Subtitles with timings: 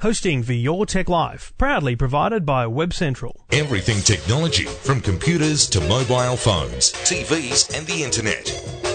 [0.00, 3.44] Hosting for Your Tech Life, proudly provided by Web Central.
[3.50, 8.48] Everything technology, from computers to mobile phones, TVs, and the internet.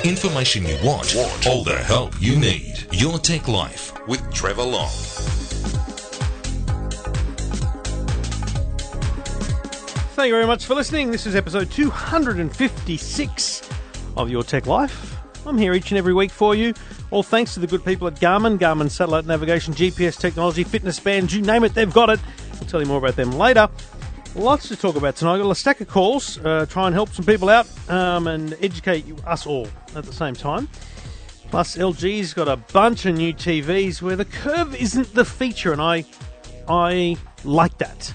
[0.05, 1.13] Information you want,
[1.45, 2.87] all the help you need.
[2.93, 4.87] Your Tech Life with Trevor Long.
[10.15, 11.11] Thank you very much for listening.
[11.11, 13.69] This is episode 256
[14.15, 15.17] of Your Tech Life.
[15.45, 16.73] I'm here each and every week for you.
[17.13, 21.31] All thanks to the good people at Garmin, Garmin satellite navigation, GPS technology, fitness bands,
[21.31, 22.19] you name it, they've got it.
[22.53, 23.69] I'll tell you more about them later.
[24.33, 25.35] Lots to talk about tonight.
[25.35, 26.39] I've Got a stack of calls.
[26.39, 30.33] Uh, try and help some people out um, and educate us all at the same
[30.33, 30.67] time.
[31.51, 35.83] Plus, LG's got a bunch of new TVs where the curve isn't the feature, and
[35.83, 36.05] I,
[36.67, 38.11] I like that.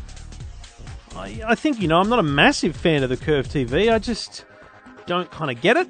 [1.14, 3.92] I, I think you know I'm not a massive fan of the curve TV.
[3.92, 4.44] I just
[5.06, 5.88] don't kind of get it.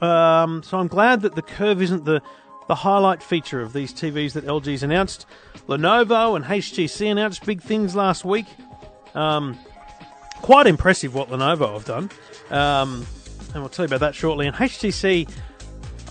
[0.00, 2.22] Um, so I'm glad that the curve isn't the
[2.70, 5.26] the highlight feature of these TVs that LG's announced.
[5.66, 8.46] Lenovo and HTC announced big things last week.
[9.12, 9.58] Um,
[10.36, 12.10] quite impressive what Lenovo have done.
[12.48, 13.04] Um,
[13.52, 14.46] and we'll tell you about that shortly.
[14.46, 15.28] And HTC,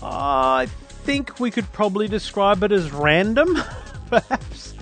[0.04, 0.66] I
[1.04, 3.58] think we could probably describe it as random,
[4.10, 4.74] perhaps.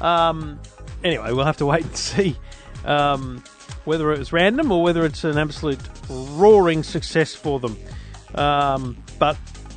[0.00, 0.60] Um,
[1.02, 2.36] anyway, we'll have to wait and see
[2.84, 3.42] um,
[3.84, 7.76] whether it was random or whether it's an absolute roaring success for them.
[8.34, 9.36] Um, but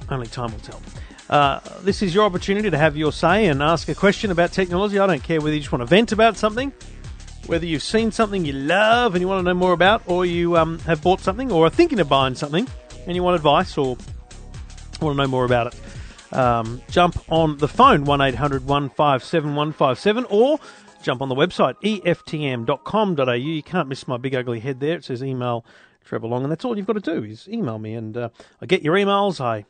[0.09, 0.81] only time will tell.
[1.29, 4.99] Uh, this is your opportunity to have your say and ask a question about technology.
[4.99, 6.73] I don't care whether you just want to vent about something,
[7.45, 10.57] whether you've seen something you love and you want to know more about, or you
[10.57, 12.67] um, have bought something or are thinking of buying something
[13.07, 13.95] and you want advice or
[14.99, 16.35] want to know more about it.
[16.35, 20.59] Um, jump on the phone 1800 157 157 or
[21.01, 23.33] jump on the website eftm.com.au.
[23.33, 24.97] You can't miss my big ugly head there.
[24.97, 25.65] It says email
[26.03, 28.29] Trevor Long, and that's all you've got to do is email me, and uh,
[28.61, 29.39] I get your emails.
[29.39, 29.65] I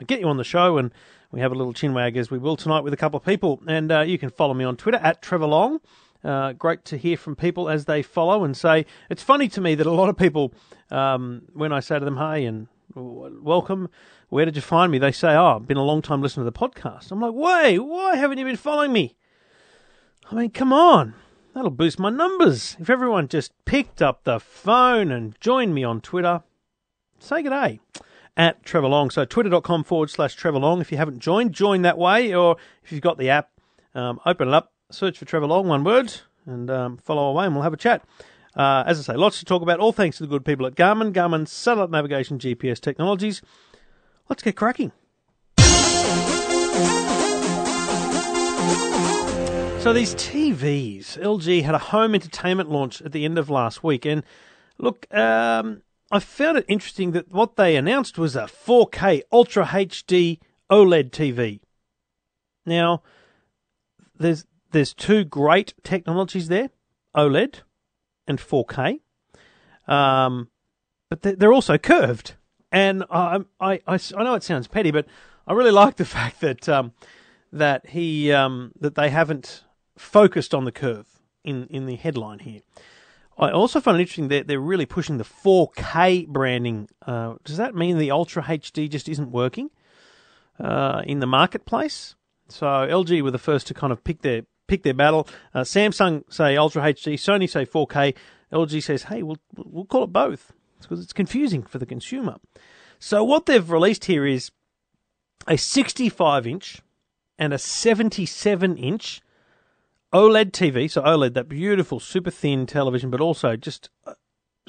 [0.00, 0.90] I get you on the show, and
[1.32, 3.90] we have a little chinwag as we will tonight with a couple of people, and
[3.90, 5.80] uh, you can follow me on Twitter at Trevor Long.
[6.22, 8.84] Uh, great to hear from people as they follow and say.
[9.08, 10.52] It's funny to me that a lot of people,
[10.90, 13.88] um, when I say to them, "Hey," and welcome.
[14.28, 14.98] Where did you find me?
[14.98, 17.78] They say, "Oh, I've been a long time listener to the podcast." I'm like, "Wait,
[17.78, 19.16] why haven't you been following me?"
[20.30, 21.14] I mean, come on.
[21.56, 22.76] That'll boost my numbers.
[22.78, 26.42] If everyone just picked up the phone and joined me on Twitter,
[27.18, 27.80] say good day
[28.36, 29.08] at Trevor Long.
[29.08, 30.82] So twitter.com forward slash Trevor Long.
[30.82, 32.34] If you haven't joined, join that way.
[32.34, 33.48] Or if you've got the app,
[33.94, 36.12] um, open it up, search for Trevor Long, one word,
[36.44, 38.04] and um, follow away and we'll have a chat.
[38.54, 40.74] Uh, as I say, lots to talk about, all thanks to the good people at
[40.74, 43.40] Garmin, Garmin Satellite Navigation GPS Technologies.
[44.28, 44.92] Let's get cracking.
[49.86, 54.04] So these TVs, LG had a home entertainment launch at the end of last week,
[54.04, 54.24] and
[54.78, 60.40] look, um, I found it interesting that what they announced was a 4K Ultra HD
[60.68, 61.60] OLED TV.
[62.66, 63.04] Now,
[64.18, 66.70] there's there's two great technologies there,
[67.16, 67.60] OLED
[68.26, 68.98] and 4K,
[69.86, 70.48] um,
[71.08, 72.34] but they're also curved.
[72.72, 75.06] And I, I, I, I know it sounds petty, but
[75.46, 76.92] I really like the fact that um,
[77.52, 79.62] that he um, that they haven't
[79.98, 81.06] focused on the curve
[81.44, 82.60] in, in the headline here.
[83.38, 86.88] I also find it interesting that they're really pushing the 4K branding.
[87.06, 89.70] Uh, does that mean the Ultra HD just isn't working
[90.58, 92.14] uh, in the marketplace?
[92.48, 95.28] So LG were the first to kind of pick their pick their battle.
[95.54, 98.14] Uh, Samsung say Ultra HD, Sony say 4K.
[98.52, 102.36] LG says, hey, we'll we'll call it both because it's confusing for the consumer.
[102.98, 104.50] So what they've released here is
[105.46, 106.80] a 65 inch
[107.38, 109.20] and a 77 inch
[110.12, 113.90] OLED TV, so OLED, that beautiful, super thin television, but also just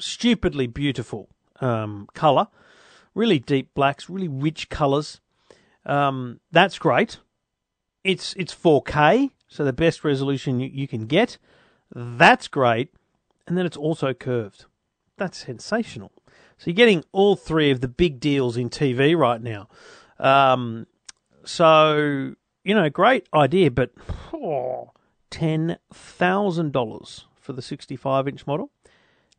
[0.00, 1.28] stupidly beautiful
[1.60, 2.48] um, color,
[3.14, 5.20] really deep blacks, really rich colors.
[5.86, 7.18] Um, that's great.
[8.04, 11.38] It's it's 4K, so the best resolution you, you can get.
[11.94, 12.92] That's great,
[13.46, 14.66] and then it's also curved.
[15.16, 16.12] That's sensational.
[16.58, 19.68] So you're getting all three of the big deals in TV right now.
[20.18, 20.86] Um,
[21.44, 22.34] so
[22.64, 23.90] you know, great idea, but
[24.32, 24.92] oh,
[25.30, 28.70] $10,000 for the 65 inch model,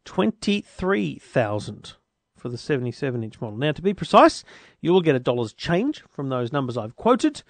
[0.06, 1.94] 23000
[2.38, 3.58] for the 77 inch model.
[3.58, 4.44] Now, to be precise,
[4.82, 7.44] you will get a dollar's change from those numbers I've quoted,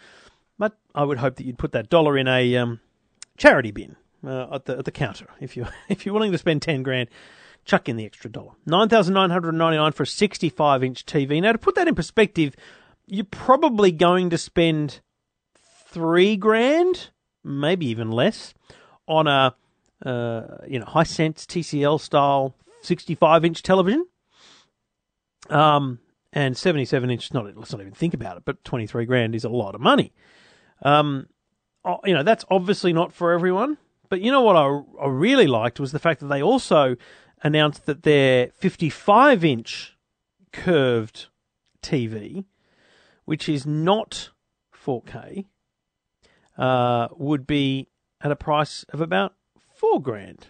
[0.58, 2.80] but I would hope that you'd put that dollar in a um,
[3.38, 5.28] charity bin uh, at, the, at the counter.
[5.40, 7.10] If you're, if you're willing to spend 10 grand,
[7.66, 8.52] chuck in the extra dollar.
[8.66, 11.42] 9999 for a 65 inch TV.
[11.42, 12.56] Now, to put that in perspective,
[13.06, 15.02] you're probably going to spend
[15.88, 17.10] three grand
[17.44, 18.53] maybe even less,
[19.07, 19.56] on a
[20.06, 24.06] uh, you know Hisense TCL style 65 inch television.
[25.50, 26.00] Um,
[26.31, 29.50] and 77 inch, not let's not even think about it, but 23 grand is a
[29.50, 30.13] lot of money.
[30.83, 31.27] Um,
[32.06, 33.77] you know, that's obviously not for everyone.
[34.09, 36.95] But you know what I, I really liked was the fact that they also
[37.44, 39.97] announced that their 55 inch
[40.51, 41.27] curved
[41.81, 42.45] TV,
[43.25, 44.31] which is not
[44.74, 45.45] 4K,
[46.60, 47.88] uh, would be
[48.22, 49.34] at a price of about
[49.74, 50.48] four grand.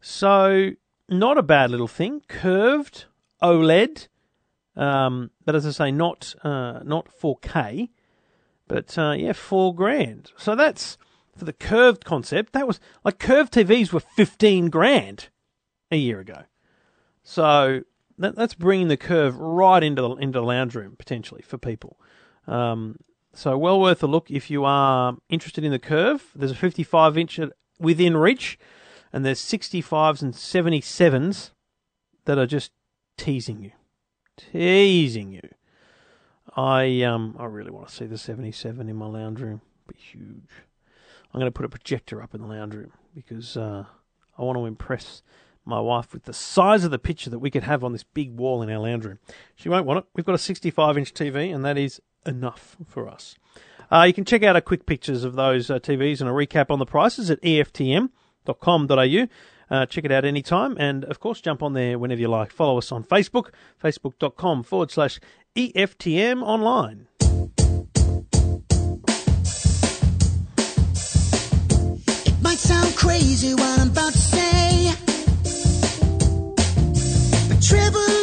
[0.00, 0.72] So
[1.08, 2.22] not a bad little thing.
[2.28, 3.06] Curved
[3.42, 4.08] OLED,
[4.76, 7.88] um, but as I say, not uh, not 4K,
[8.68, 10.32] but uh, yeah, four grand.
[10.36, 10.98] So that's
[11.36, 12.52] for the curved concept.
[12.52, 15.30] That was like curved TVs were 15 grand
[15.90, 16.42] a year ago.
[17.22, 17.82] So
[18.18, 21.98] that, that's bringing the curve right into the, into the lounge room potentially for people.
[22.46, 22.96] Um,
[23.34, 26.30] so well worth a look if you are interested in the curve.
[26.34, 27.40] There's a 55 inch
[27.78, 28.58] within reach,
[29.12, 31.50] and there's 65s and 77s
[32.24, 32.72] that are just
[33.16, 33.72] teasing you,
[34.36, 35.48] teasing you.
[36.54, 39.62] I um I really want to see the 77 in my lounge room.
[39.88, 40.50] Be huge.
[41.32, 43.86] I'm going to put a projector up in the lounge room because uh,
[44.38, 45.22] I want to impress
[45.64, 48.36] my wife with the size of the picture that we could have on this big
[48.36, 49.18] wall in our lounge room.
[49.54, 50.04] She won't want it.
[50.14, 53.36] We've got a 65 inch TV, and that is enough for us.
[53.90, 56.70] Uh, you can check out our quick pictures of those uh, TVs and a recap
[56.70, 59.26] on the prices at eftm.com.au.
[59.70, 62.50] Uh, check it out anytime, and of course, jump on there whenever you like.
[62.50, 63.50] Follow us on Facebook,
[63.82, 65.18] facebook.com forward slash
[65.56, 67.06] EFTM online.
[72.26, 74.92] It might sound crazy what I'm about to say,
[77.48, 78.21] but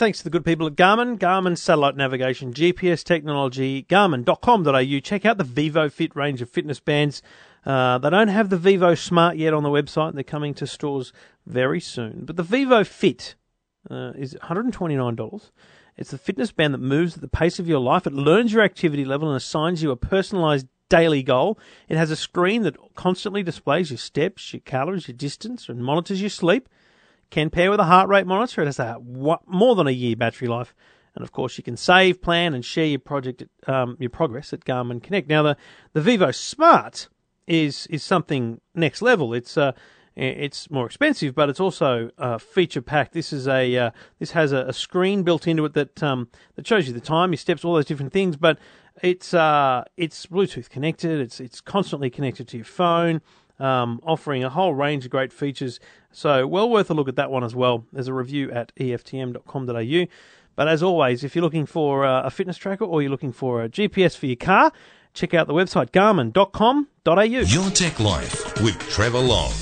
[0.00, 5.00] thanks to the good people at Garmin, Garmin satellite navigation, GPS technology, garmin.com.au.
[5.00, 7.20] Check out the Vivo Fit range of fitness bands.
[7.66, 10.14] Uh, they don't have the Vivo Smart yet on the website.
[10.14, 11.12] They're coming to stores
[11.44, 12.24] very soon.
[12.24, 13.34] But the Vivo Fit
[13.90, 15.50] uh, is $129.
[15.98, 18.06] It's the fitness band that moves at the pace of your life.
[18.06, 21.58] It learns your activity level and assigns you a personalized daily goal.
[21.90, 26.22] It has a screen that constantly displays your steps, your calories, your distance, and monitors
[26.22, 26.70] your sleep
[27.30, 28.62] can pair with a heart rate monitor.
[28.62, 30.74] It has a more than a year battery life,
[31.14, 34.64] and of course you can save, plan, and share your project, um, your progress at
[34.64, 35.28] Garmin Connect.
[35.28, 35.56] Now the
[35.92, 37.08] the Vivo Smart
[37.46, 39.34] is is something next level.
[39.34, 39.72] It's uh,
[40.16, 43.12] it's more expensive, but it's also uh, feature packed.
[43.12, 46.66] This is a uh, this has a, a screen built into it that um, that
[46.66, 48.36] shows you the time, your steps, all those different things.
[48.36, 48.58] But
[49.02, 51.20] it's uh, it's Bluetooth connected.
[51.20, 53.20] It's it's constantly connected to your phone
[53.60, 55.78] um, offering a whole range of great features.
[56.10, 57.86] So, well worth a look at that one as well.
[57.92, 60.06] There's a review at eftm.com.au.
[60.56, 63.62] But as always, if you're looking for uh, a fitness tracker or you're looking for
[63.62, 64.72] a GPS for your car,
[65.14, 67.22] check out the website garmin.com.au.
[67.22, 69.52] Your Tech Life with Trevor Long.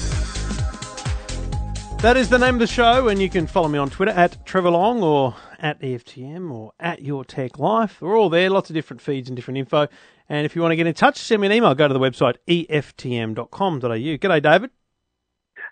[2.00, 4.46] That is the name of the show, and you can follow me on Twitter at
[4.46, 8.00] Trevor Long or at EFTM or at Your Tech Life.
[8.00, 9.88] We're all there, lots of different feeds and different info.
[10.28, 11.74] And if you want to get in touch, send me an email.
[11.74, 13.88] Go to the website eftm.com.au.
[13.88, 14.70] G'day, David.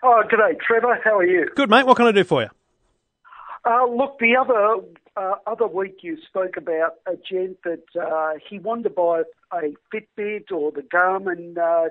[0.03, 0.99] Oh, g'day, Trevor.
[1.01, 1.47] How are you?
[1.55, 1.85] Good, mate.
[1.85, 2.49] What can I do for you?
[3.63, 4.83] Uh, look, the other
[5.15, 9.73] uh, other week you spoke about a gent that uh, he wanted to buy a
[9.93, 11.89] Fitbit or the Garmin uh,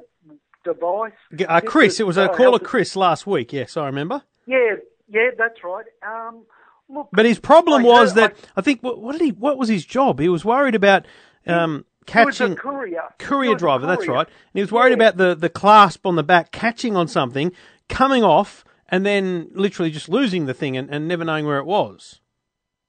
[0.67, 1.13] device.
[1.49, 3.53] Uh, Chris, it was a Uh, caller, Chris, last week.
[3.53, 4.23] Yes, I remember.
[4.47, 4.77] Yeah,
[5.09, 5.87] yeah, that's right.
[6.07, 6.43] Um,
[6.89, 9.31] look, But his problem I was know- that I think what, what did he?
[9.31, 10.21] What was his job?
[10.21, 11.07] He was worried about
[11.47, 13.05] um, catching a courier.
[13.19, 13.87] courier He was a driver.
[13.87, 14.27] That's right.
[14.27, 15.07] And he was worried Yeah.
[15.09, 17.53] about the the clasp on the back catching on something,
[17.89, 21.67] coming off, and then literally just losing the thing and, and never knowing where it
[21.67, 22.21] was.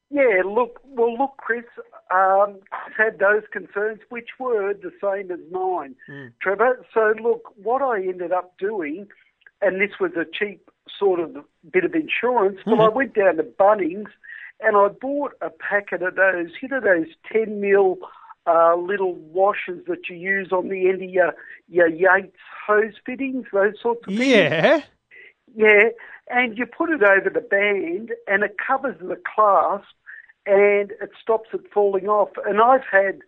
[0.09, 1.65] Yeah, look, well, look, Chris,
[2.11, 2.59] um,
[2.95, 5.95] had those concerns, which were the same as mine,
[6.41, 6.85] Trevor.
[6.93, 9.07] So, look, what I ended up doing,
[9.61, 11.35] and this was a cheap sort of
[11.71, 14.09] bit of insurance, but I went down to Bunnings
[14.59, 17.97] and I bought a packet of those, you know, those 10 mil
[18.47, 21.33] uh, little washers that you use on the end of your,
[21.67, 24.19] your Yates hose fittings, those sorts of things.
[24.19, 24.81] Yeah.
[25.55, 25.89] Yeah,
[26.29, 29.87] and you put it over the band and it covers the clasp
[30.47, 32.29] and it stops it falling off.
[32.45, 33.19] And I've had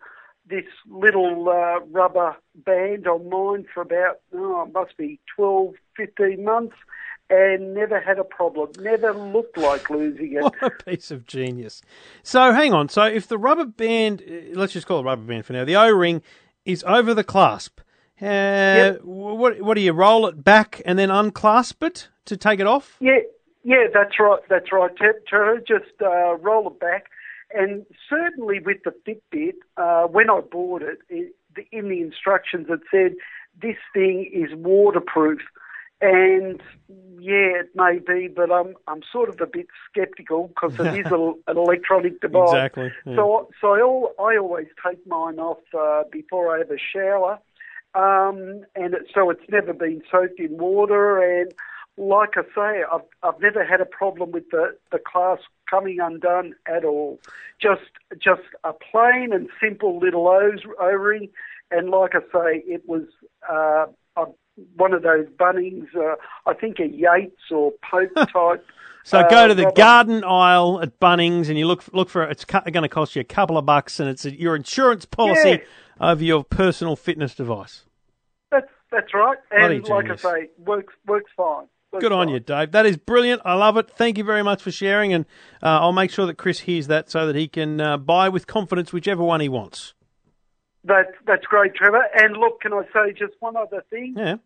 [0.48, 6.42] this little uh, rubber band on mine for about, oh, it must be 12, 15
[6.44, 6.74] months
[7.28, 8.70] and never had a problem.
[8.80, 10.42] Never looked like losing it.
[10.42, 11.82] What a piece of genius.
[12.22, 12.88] So hang on.
[12.88, 15.76] So if the rubber band, uh, let's just call it rubber band for now, the
[15.76, 16.22] O ring
[16.64, 17.80] is over the clasp.
[18.20, 22.66] Uh, What what do you roll it back and then unclasp it to take it
[22.66, 22.96] off?
[23.00, 23.20] Yeah,
[23.62, 24.40] yeah, that's right.
[24.48, 24.90] That's right,
[25.28, 25.58] Trevor.
[25.66, 27.06] Just uh, roll it back,
[27.52, 32.66] and certainly with the Fitbit, uh, when I bought it, it, the- in the instructions
[32.70, 33.14] it said
[33.60, 35.40] this thing is waterproof.
[36.02, 36.62] And
[37.18, 41.12] yeah, it may be, but I'm I'm sort of a bit sceptical because it is
[41.12, 42.48] a, an electronic device.
[42.54, 43.16] Exactly, yeah.
[43.16, 47.38] So so I, al- I always take mine off uh, before I have a shower,
[47.94, 51.20] um, and it, so it's never been soaked in water.
[51.20, 51.52] And
[51.96, 56.54] like I say, I've I've never had a problem with the the clasp coming undone
[56.66, 57.18] at all.
[57.60, 61.28] Just just a plain and simple little O's O ring,
[61.70, 63.04] and like I say, it was
[63.48, 64.26] uh, a,
[64.76, 66.16] one of those Bunnings, uh,
[66.46, 68.64] I think a Yates or Pope type.
[69.04, 72.22] So uh, go to the rubber- garden aisle at Bunnings and you look look for
[72.22, 75.62] it's going to cost you a couple of bucks and it's your insurance policy
[76.00, 77.84] over your personal fitness device.
[78.50, 80.24] That's that's right, Bloody and like genius.
[80.24, 81.66] I say, works works fine.
[81.98, 82.70] Good on you, Dave.
[82.70, 83.42] That is brilliant.
[83.44, 83.90] I love it.
[83.90, 85.24] Thank you very much for sharing, and
[85.62, 88.46] uh, I'll make sure that Chris hears that so that he can uh, buy with
[88.46, 89.94] confidence whichever one he wants.
[90.84, 92.04] That's that's great, Trevor.
[92.14, 94.14] And look, can I say just one other thing?
[94.16, 94.36] Yeah.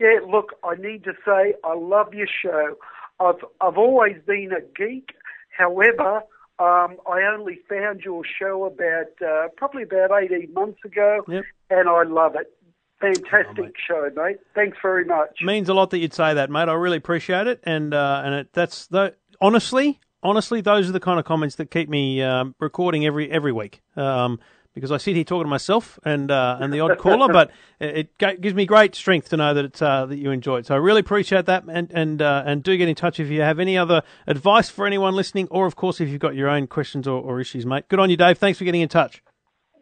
[0.00, 2.76] Yeah, look, I need to say I love your show.
[3.20, 5.10] I've I've always been a geek.
[5.56, 6.16] However,
[6.58, 11.44] um, I only found your show about uh, probably about eighteen months ago, Yep.
[11.70, 12.52] and I love it.
[13.00, 14.38] Fantastic Oh, show, mate.
[14.54, 15.38] Thanks very much.
[15.42, 16.68] means a lot that you'd say that, mate.
[16.68, 21.00] I really appreciate it, and uh, and it, that's the honestly, honestly, those are the
[21.00, 23.82] kind of comments that keep me um, recording every every week.
[23.96, 24.40] Um,
[24.74, 27.50] because I sit here talking to myself and uh, and the odd caller, but
[27.80, 30.66] it, it gives me great strength to know that it's uh, that you enjoy it.
[30.66, 33.40] So I really appreciate that, and and uh, and do get in touch if you
[33.40, 36.66] have any other advice for anyone listening, or of course if you've got your own
[36.66, 37.88] questions or, or issues, mate.
[37.88, 38.36] Good on you, Dave.
[38.36, 39.22] Thanks for getting in touch.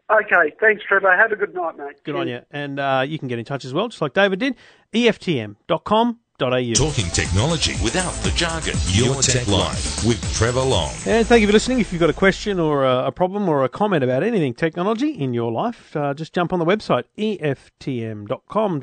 [0.09, 1.15] Okay, thanks, Trevor.
[1.17, 2.03] Have a good night, mate.
[2.03, 4.39] Good on you, and uh, you can get in touch as well, just like David
[4.39, 4.55] did.
[4.93, 6.05] E EFTM.com.au.
[6.37, 8.75] Talking technology without the jargon.
[8.89, 10.93] Your Tech Life with Trevor Long.
[11.07, 11.79] And thank you for listening.
[11.79, 15.09] If you've got a question or a, a problem or a comment about anything technology
[15.09, 18.77] in your life, uh, just jump on the website, EFTM.com.au.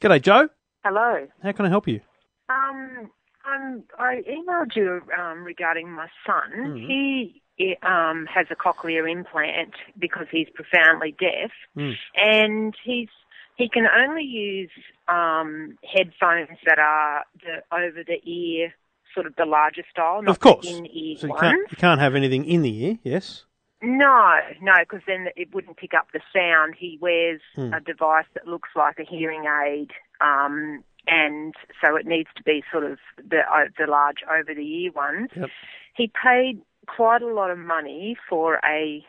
[0.00, 0.48] G'day, Joe.
[0.84, 1.26] Hello.
[1.42, 2.00] How can I help you?
[2.48, 3.10] Um,
[3.44, 6.52] I'm, I emailed you um, regarding my son.
[6.56, 6.86] Mm-hmm.
[6.86, 7.39] He
[7.82, 11.94] um, has a cochlear implant because he's profoundly deaf, Mm.
[12.16, 13.08] and he's
[13.56, 14.70] he can only use
[15.08, 18.72] um, headphones that are the over the ear,
[19.14, 20.66] sort of the larger style, not of course.
[20.66, 21.40] in ear So you ones.
[21.40, 23.44] can't, you can't have anything in the ear, yes?
[23.82, 26.74] No, no, because then it wouldn't pick up the sound.
[26.78, 27.72] He wears Hmm.
[27.74, 29.90] a device that looks like a hearing aid,
[30.20, 34.66] um, and so it needs to be sort of the uh, the large over the
[34.84, 35.30] ear ones.
[35.36, 35.48] Yep.
[35.96, 36.60] He paid
[36.96, 39.04] quite a lot of money for a.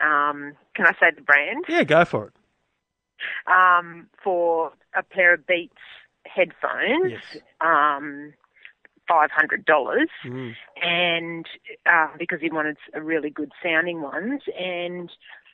[0.00, 1.64] Um, can I say the brand?
[1.68, 2.32] Yeah, go for it.
[3.50, 5.74] Um, for a pair of Beats
[6.26, 7.12] headphones.
[7.12, 7.42] Yes.
[7.60, 8.34] Um,
[9.06, 10.54] five hundred dollars Mm.
[10.82, 11.46] and
[11.84, 14.42] uh, because he wanted a really good sounding ones.
[14.58, 15.10] And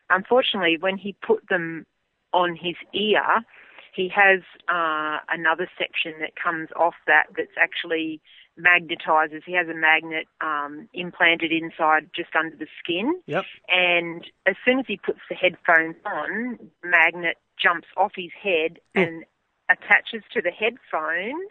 [0.08, 1.84] unfortunately, when he put them
[2.32, 3.44] on his ear,
[3.92, 8.20] he has uh, another section that comes off that that's actually
[8.60, 9.42] magnetizes.
[9.46, 13.20] He has a magnet um, implanted inside just under the skin.
[13.26, 13.44] Yep.
[13.68, 18.78] And as soon as he puts the headphones on, the magnet jumps off his head
[18.94, 19.00] Hmm.
[19.02, 19.24] and
[19.70, 21.50] attaches to the headphones.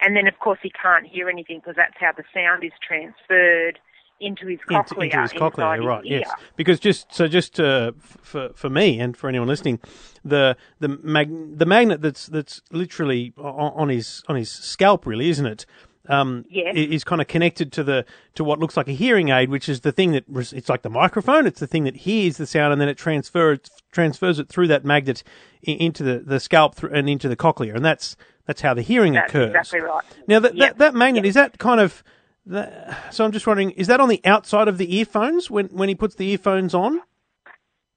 [0.00, 3.78] And then, of course, he can't hear anything because that's how the sound is transferred
[4.20, 5.04] into his cochlea.
[5.06, 6.04] into his cochlea, right?
[6.04, 9.80] Yes, because just so just uh, for for me and for anyone listening,
[10.24, 15.28] the the mag- the magnet that's that's literally on, on his on his scalp, really,
[15.30, 15.66] isn't it?
[16.08, 16.74] Um, Yes.
[16.76, 19.80] is kind of connected to the to what looks like a hearing aid, which is
[19.80, 21.46] the thing that it's like the microphone.
[21.46, 24.84] It's the thing that hears the sound, and then it transfers transfers it through that
[24.84, 25.22] magnet
[25.62, 29.30] into the the scalp and into the cochlea, and that's that's how the hearing That's
[29.30, 29.48] occurs.
[29.48, 30.04] exactly right.
[30.28, 30.68] Now that Yep.
[30.72, 31.28] that, that magnet Yep.
[31.28, 32.04] is that kind of.
[32.46, 35.88] That, so I'm just wondering, is that on the outside of the earphones when when
[35.88, 37.00] he puts the earphones on?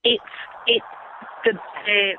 [0.04, 0.22] It's
[0.66, 0.84] it's
[1.44, 1.52] the
[1.84, 2.12] the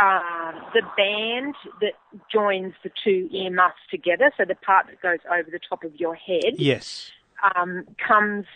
[0.00, 1.92] um, the band that
[2.32, 4.32] joins the two earmuffs together.
[4.36, 7.10] So the part that goes over the top of your head Yes.
[7.56, 8.46] um, comes.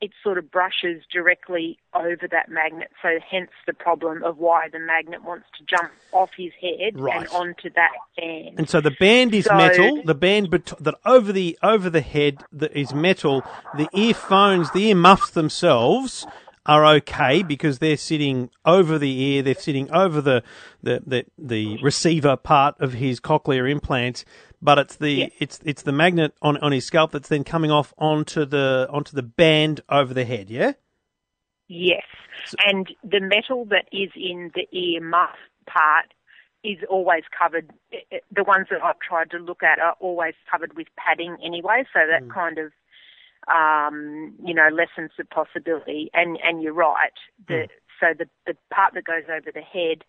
[0.00, 2.90] It sort of brushes directly over that magnet.
[3.00, 7.18] So hence the problem of why the magnet wants to jump off his head Right.
[7.20, 8.58] and onto that band.
[8.58, 10.02] And so the band is So- metal.
[10.02, 13.44] The band bet- that over the over the head that is metal.
[13.76, 16.26] The earphones, the ear muffs themselves,
[16.66, 20.42] are okay because they're sitting over the ear, they're sitting over the
[20.82, 24.24] the the, the receiver part of his cochlear implant,
[24.60, 25.28] but it's the Yeah.
[25.40, 29.14] it's it's the magnet on on his scalp that's then coming off onto the onto
[29.16, 30.50] the band over the head.
[30.50, 30.72] Yeah.
[31.68, 32.04] Yes,
[32.66, 36.12] and the metal that is in the ear muff part
[36.64, 37.70] is always covered.
[37.92, 41.36] eh, eh, The ones that I've tried to look at are always covered with padding
[41.44, 42.72] anyway, so that kind of,
[43.48, 46.10] um, you know, lessens the possibility.
[46.14, 47.12] And and you're right.
[47.48, 47.68] The
[48.00, 50.04] so the the part that goes over the head.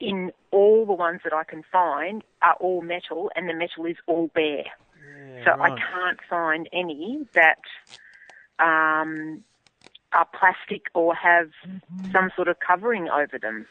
[0.00, 3.96] In all the ones that I can find are all metal, and the metal is
[4.06, 4.64] all bare.
[5.44, 7.60] so I can't find any that
[8.58, 9.44] um,
[10.12, 11.50] are plastic or have
[12.12, 13.66] some sort of covering over them.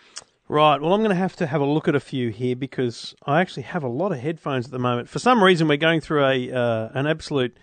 [0.48, 0.80] Right.
[0.82, 3.42] Well, I'm going to have to have a look at a few here because I
[3.42, 5.10] actually have a lot of headphones at the moment.
[5.10, 7.58] For some reason, we're going through a uh, an absolute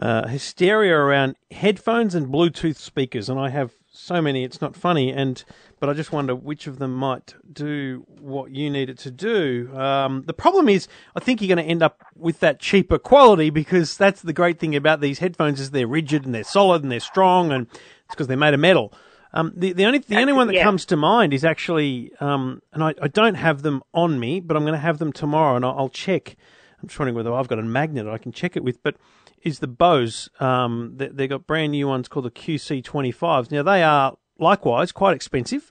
[0.00, 4.44] uh, hysteria around headphones and Bluetooth speakers, and I have so many.
[4.44, 5.42] It's not funny, and
[5.78, 9.70] but I just wonder which of them might do what you need it to do.
[9.74, 13.50] Um, the problem is, I think you're going to end up with that cheaper quality
[13.50, 16.92] because that's the great thing about these headphones is they're rigid and they're solid and
[16.92, 18.92] they're strong, and it's because they're made of metal.
[19.32, 20.64] Um, the the only the only one that yeah.
[20.64, 24.56] comes to mind is actually, um, and I, I don't have them on me, but
[24.56, 26.36] I'm going to have them tomorrow, and I'll, I'll check.
[26.82, 28.96] I'm just wondering whether I've got a magnet I can check it with, but
[29.42, 30.28] is the Bose.
[30.40, 33.50] Um, they, they've got brand new ones called the QC25s.
[33.50, 35.70] Now they are likewise quite expensive,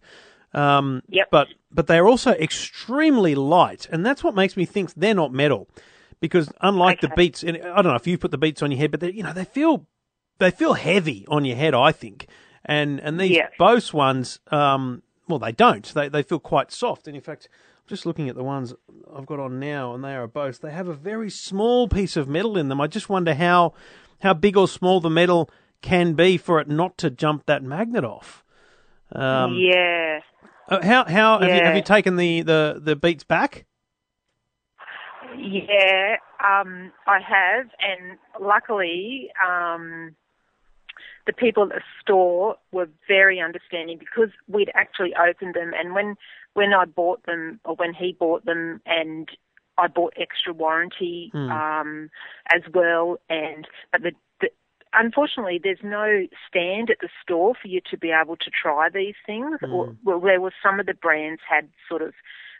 [0.54, 1.28] um, Yep.
[1.32, 5.32] but but they are also extremely light, and that's what makes me think they're not
[5.34, 5.70] metal,
[6.20, 8.80] because unlike the Beats, and I don't know if you put the Beats on your
[8.80, 9.86] head, but they, you know they feel
[10.40, 11.74] they feel heavy on your head.
[11.76, 12.28] I think,
[12.66, 13.50] and and these Yeah.
[13.60, 15.86] Bose ones, um, well, they don't.
[15.94, 17.50] They they feel quite soft, and in fact.
[17.90, 18.76] Just looking at the ones
[19.16, 22.30] I've got on now, and they are both, They have a very small piece of
[22.30, 22.80] metal in them.
[22.80, 23.74] I just wonder how
[24.22, 25.50] how big or small the metal
[25.82, 28.44] can be for it not to jump that magnet off.
[29.12, 30.20] Um, yeah.
[30.70, 33.66] uh, How how have you have you taken the the the beats back?
[35.36, 40.16] Yeah, um, I have, and luckily, um,
[41.30, 46.16] the people at the store were very understanding because we'd actually opened them, and when
[46.56, 49.30] when I bought them, or when he bought them, and
[49.78, 52.10] I bought extra warranty um,
[52.52, 54.50] as well, and but the, the
[54.94, 59.14] unfortunately, there's no stand at the store for you to be able to try these
[59.24, 59.60] things.
[59.72, 62.14] Or, well, there was some of the brands had sort of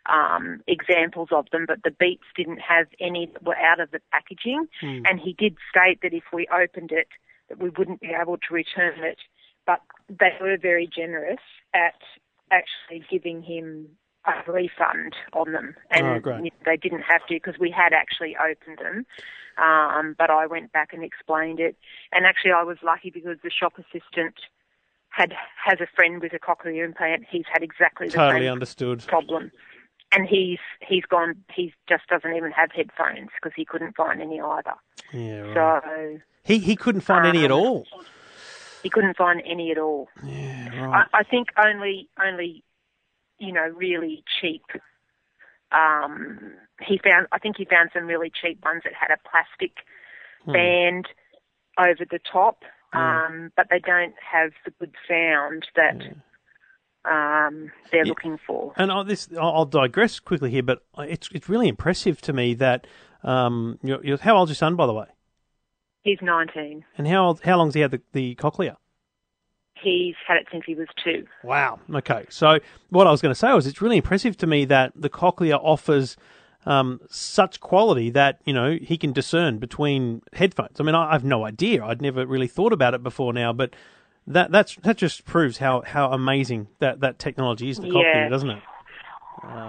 [0.06, 4.00] um, examples of them, but the Beats didn't have any that were out of the
[4.12, 4.68] packaging.
[5.10, 7.08] And he did state that if we opened it,
[7.50, 9.20] that we wouldn't be able to return it.
[9.66, 11.40] But they were very generous
[11.74, 11.96] at
[12.52, 13.88] actually giving him
[14.26, 16.54] a refund on them, and Oh, great.
[16.66, 19.06] they didn't have to because we had actually opened them.
[19.58, 21.76] Um, but I went back and explained it,
[22.12, 24.36] and actually I was lucky because the shop assistant
[25.10, 25.34] had
[25.64, 27.26] has a friend with a cochlear implant.
[27.30, 29.06] He's had exactly the Totally same understood.
[29.08, 29.52] problem.
[30.12, 31.44] And he's he's gone.
[31.54, 34.74] He just doesn't even have headphones because he couldn't find any either.
[35.14, 35.84] Yeah, right.
[35.84, 37.88] So He he couldn't find any at Um, all.
[38.82, 40.10] he couldn't find any at all.
[40.26, 41.06] Yeah, right.
[41.14, 42.64] I, I think only only
[43.38, 44.64] you know really cheap.
[45.72, 47.28] Um, he found.
[47.32, 49.84] I think he found some really cheap ones that had a plastic
[50.46, 50.54] Hmm.
[50.54, 51.08] band
[51.78, 56.02] over the top, um, but they don't have the good sound that
[57.10, 58.10] um, they're Yeah.
[58.10, 58.74] looking for.
[58.78, 62.86] And I'll, this, I'll digress quickly here, but it's it's really impressive to me that
[63.24, 65.08] um, you're, you're, how old's your son, by the way?
[66.04, 66.86] He's 19.
[66.98, 68.76] And how old, how long's he had the, the cochlear?
[69.82, 71.26] He's had it since he was two.
[71.44, 71.80] Wow.
[71.94, 72.26] Okay.
[72.30, 75.10] So what I was going to say was it's really impressive to me that the
[75.10, 76.18] cochlear offers
[76.66, 80.80] um, such quality that you know he can discern between headphones.
[80.80, 81.84] I mean, I've no idea.
[81.86, 83.74] I'd never really thought about it before now, but
[84.30, 87.78] that that's that just proves how, how amazing that, that technology is.
[87.78, 88.30] The Yeah.
[88.30, 88.64] doesn't it?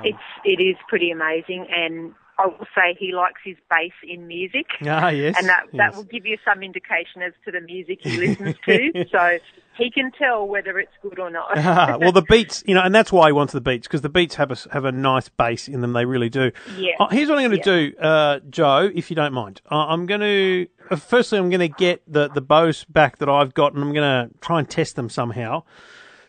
[0.04, 4.66] It's it is pretty amazing, and I will say he likes his bass in music.
[4.86, 5.36] Ah, yes.
[5.38, 5.96] and that that yes.
[5.96, 9.06] will give you some indication as to the music he listens to.
[9.12, 9.38] so
[9.76, 11.56] he can tell whether it's good or not.
[11.56, 14.08] Ah, well, the beats, you know, and that's why he wants the beats because the
[14.08, 15.92] beats have a have a nice bass in them.
[15.92, 16.50] They really do.
[16.76, 16.92] Yeah.
[16.98, 17.90] Uh, here's what I'm going to Yeah.
[17.90, 19.60] do, uh, Joe, if you don't mind.
[19.70, 23.28] Uh, I'm going to uh, firstly, I'm going to get the the Bose back that
[23.28, 25.62] I've got, and I'm going to try and test them somehow.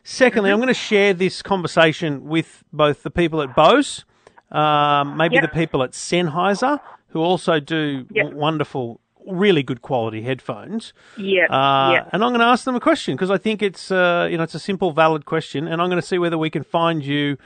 [0.04, 0.54] Secondly, Mm-hmm.
[0.56, 4.04] I'm going to share this conversation with both the people at Bose,
[4.52, 5.44] um, maybe Yep.
[5.44, 8.34] the people at Sennheiser, who also do Yep.
[8.34, 10.94] wonderful, really good quality headphones.
[11.18, 12.10] yeah, Uh, yeah.
[12.12, 14.44] And I'm going to ask them a question because I think it's uh, you know
[14.44, 17.38] it's a simple, valid question, and I'm going to see whether we can find you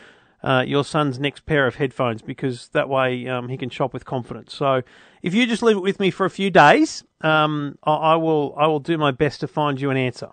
[0.44, 4.06] uh, your son's next pair of headphones because that way um, he can shop with
[4.06, 4.54] confidence.
[4.54, 4.84] So
[5.24, 8.54] if you just leave it with me for a few days, um, I, I will
[8.58, 10.30] I will do my best to find you an answer.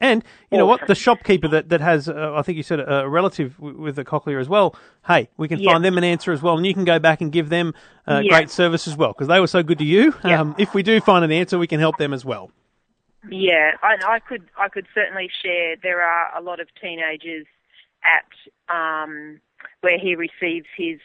[0.00, 0.86] And you know what?
[0.86, 4.04] The shopkeeper that, that has, uh, I think you said, a relative w- with a
[4.04, 4.76] cochlear as well.
[5.06, 5.72] Hey, we can Yeah.
[5.72, 7.72] find them an answer as well, and you can go back and give them
[8.06, 8.30] uh, Yeah.
[8.30, 10.14] great service as well because they were so good to you.
[10.22, 10.40] Yeah.
[10.40, 12.50] Um, if we do find an answer, we can help them as well.
[13.28, 15.74] Yeah, I, I could I could certainly share.
[15.82, 17.46] There are a lot of teenagers
[18.04, 19.40] at um,
[19.80, 21.00] where he receives his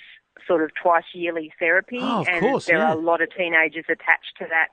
[0.46, 2.90] sort of twice yearly therapy, Oh, of and course, there yeah.
[2.92, 4.68] are a lot of teenagers attached to that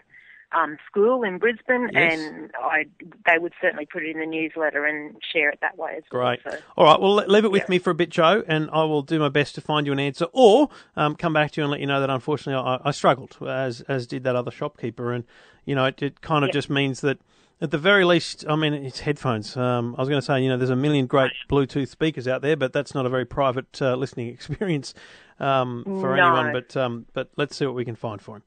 [0.52, 2.18] um, school in Brisbane, Yes.
[2.18, 2.86] and I
[3.30, 6.40] they would certainly put it in the newsletter and share it that way as Great.
[6.44, 6.54] well.
[6.56, 7.00] So, All right.
[7.00, 7.66] Well, leave it with Yeah.
[7.70, 10.00] me for a bit, Joe, and I will do my best to find you an
[10.00, 12.90] answer, or um, come back to you and let you know that unfortunately I, I
[12.92, 15.24] struggled, as as did that other shopkeeper, and
[15.64, 16.52] you know it, it kind of Yeah.
[16.54, 17.18] just means that.
[17.60, 19.56] At the very least, I mean, it's headphones.
[19.56, 22.40] Um, I was going to say, you know, there's a million great Bluetooth speakers out
[22.40, 24.94] there, but that's not a very private uh, listening experience
[25.40, 26.22] um, for No.
[26.22, 26.52] anyone.
[26.52, 28.42] But um, but let's see what we can find for him.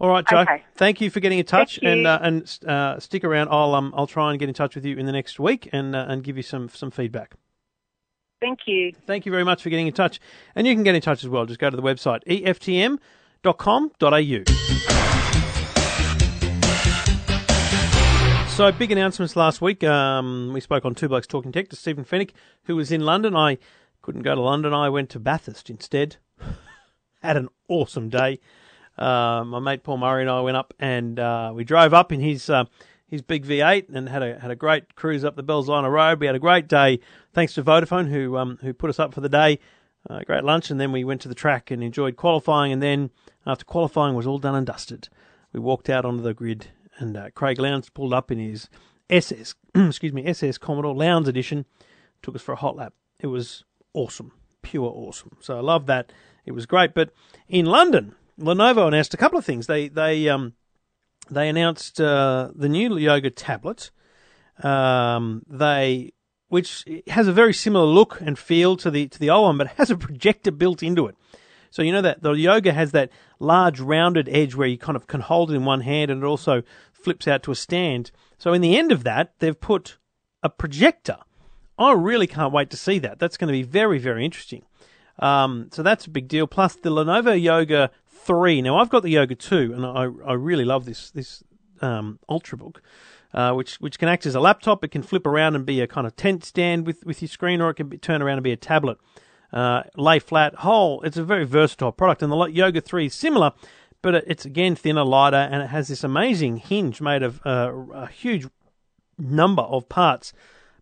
[0.00, 0.38] All right, Joe.
[0.40, 0.64] Okay.
[0.74, 3.48] Thank you for getting in touch, and uh, and uh, stick around.
[3.50, 5.94] I'll um I'll try and get in touch with you in the next week and
[5.94, 7.34] uh, and give you some some feedback.
[8.40, 8.92] thank you.
[9.06, 10.20] Thank you very much for getting in touch.
[10.54, 11.46] And you can get in touch as well.
[11.46, 13.00] Just go to the website eftm.com.au.
[18.54, 19.82] So, big announcements last week.
[19.82, 22.30] Um, we spoke on Two Blokes Talking Tech to Stephen Fenech,
[22.64, 23.34] who was in London.
[23.34, 23.58] I
[24.00, 24.72] couldn't go to London.
[24.72, 26.18] I went to Bathurst instead.
[27.22, 28.38] Had an awesome day.
[28.96, 32.20] Uh, my mate Paul Murray and I went up and uh, we drove up in
[32.20, 32.64] his uh,
[33.06, 36.20] his big V8 and had a had a great cruise up the Belzina Road.
[36.20, 37.00] We had a great day,
[37.32, 39.58] thanks to Vodafone who um, who put us up for the day.
[40.08, 42.72] Uh, great lunch, and then we went to the track and enjoyed qualifying.
[42.72, 43.10] And then
[43.46, 45.08] after qualifying was all done and dusted,
[45.52, 48.68] we walked out onto the grid, and uh, Craig Lowndes pulled up in his
[49.08, 51.64] SS excuse me SS Commodore Lowndes edition,
[52.22, 52.92] took us for a hot lap.
[53.20, 55.36] It was awesome, pure awesome.
[55.40, 56.12] So I love that.
[56.44, 56.94] It was great.
[56.94, 57.10] But
[57.48, 59.66] in London, Lenovo announced a couple of things.
[59.66, 60.54] They they um
[61.30, 63.90] they announced uh, the new Yoga tablet.
[64.62, 66.12] Um, they
[66.48, 69.66] which has a very similar look and feel to the to the old one, but
[69.78, 71.16] has a projector built into it.
[71.70, 75.06] So you know that the Yoga has that large rounded edge where you kind of
[75.06, 78.10] can hold it in one hand, and it also flips out to a stand.
[78.38, 79.98] So in the end of that, they've put
[80.42, 81.18] a projector.
[81.76, 83.18] I really can't wait to see that.
[83.18, 84.64] That's going to be very very interesting.
[85.18, 86.46] Um, so that's a big deal.
[86.46, 87.90] Plus the Lenovo Yoga
[88.24, 88.62] Three.
[88.62, 91.44] Now I've got the Yoga Two, and I I really love this this
[91.80, 92.76] um, Ultrabook,
[93.34, 94.82] uh, which which can act as a laptop.
[94.82, 97.60] It can flip around and be a kind of tent stand with with your screen,
[97.60, 98.98] or it can be, turn around and be a tablet.
[99.52, 101.02] Uh, lay flat, whole.
[101.02, 103.52] It's a very versatile product, and the Yoga Three is similar,
[104.02, 108.06] but it's again thinner, lighter, and it has this amazing hinge made of uh, a
[108.08, 108.48] huge
[109.18, 110.32] number of parts.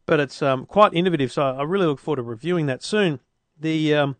[0.06, 3.20] But it's um, quite innovative, so I really look forward to reviewing that soon.
[3.58, 4.16] The um,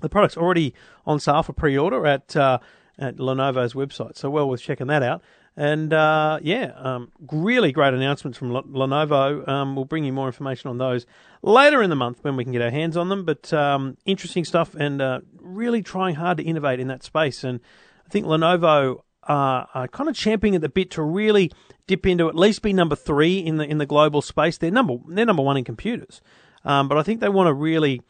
[0.00, 0.74] the product's already
[1.06, 2.58] on sale for pre-order at uh,
[2.98, 5.22] at Lenovo's website, so well worth checking that out.
[5.56, 9.46] And uh, yeah, um, really great announcements from L- Lenovo.
[9.48, 11.06] Um, we'll bring you more information on those
[11.42, 13.24] later in the month when we can get our hands on them.
[13.24, 17.42] But um, interesting stuff, and uh, really trying hard to innovate in that space.
[17.42, 17.60] And
[18.06, 21.50] I think Lenovo are, are kind of champing at the bit to really
[21.86, 24.58] dip into at least be number three in the in the global space.
[24.58, 26.20] They're number they're number one in computers,
[26.64, 28.02] um, but I think they want to really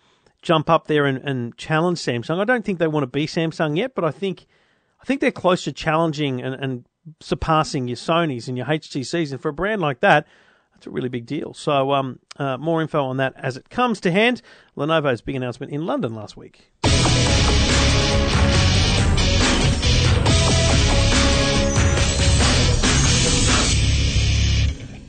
[0.43, 2.41] jump up there and, and challenge Samsung.
[2.41, 4.47] I don't think they want to be Samsung yet, but I think
[5.01, 6.85] I think they're close to challenging and, and
[7.21, 9.33] surpassing your Sony's and your HTC's.
[9.33, 10.27] And for a brand like that,
[10.75, 11.55] that's a really big deal.
[11.55, 14.43] So, um, uh, more info on that as it comes to hand.
[14.77, 16.71] Lenovo's big announcement in London last week.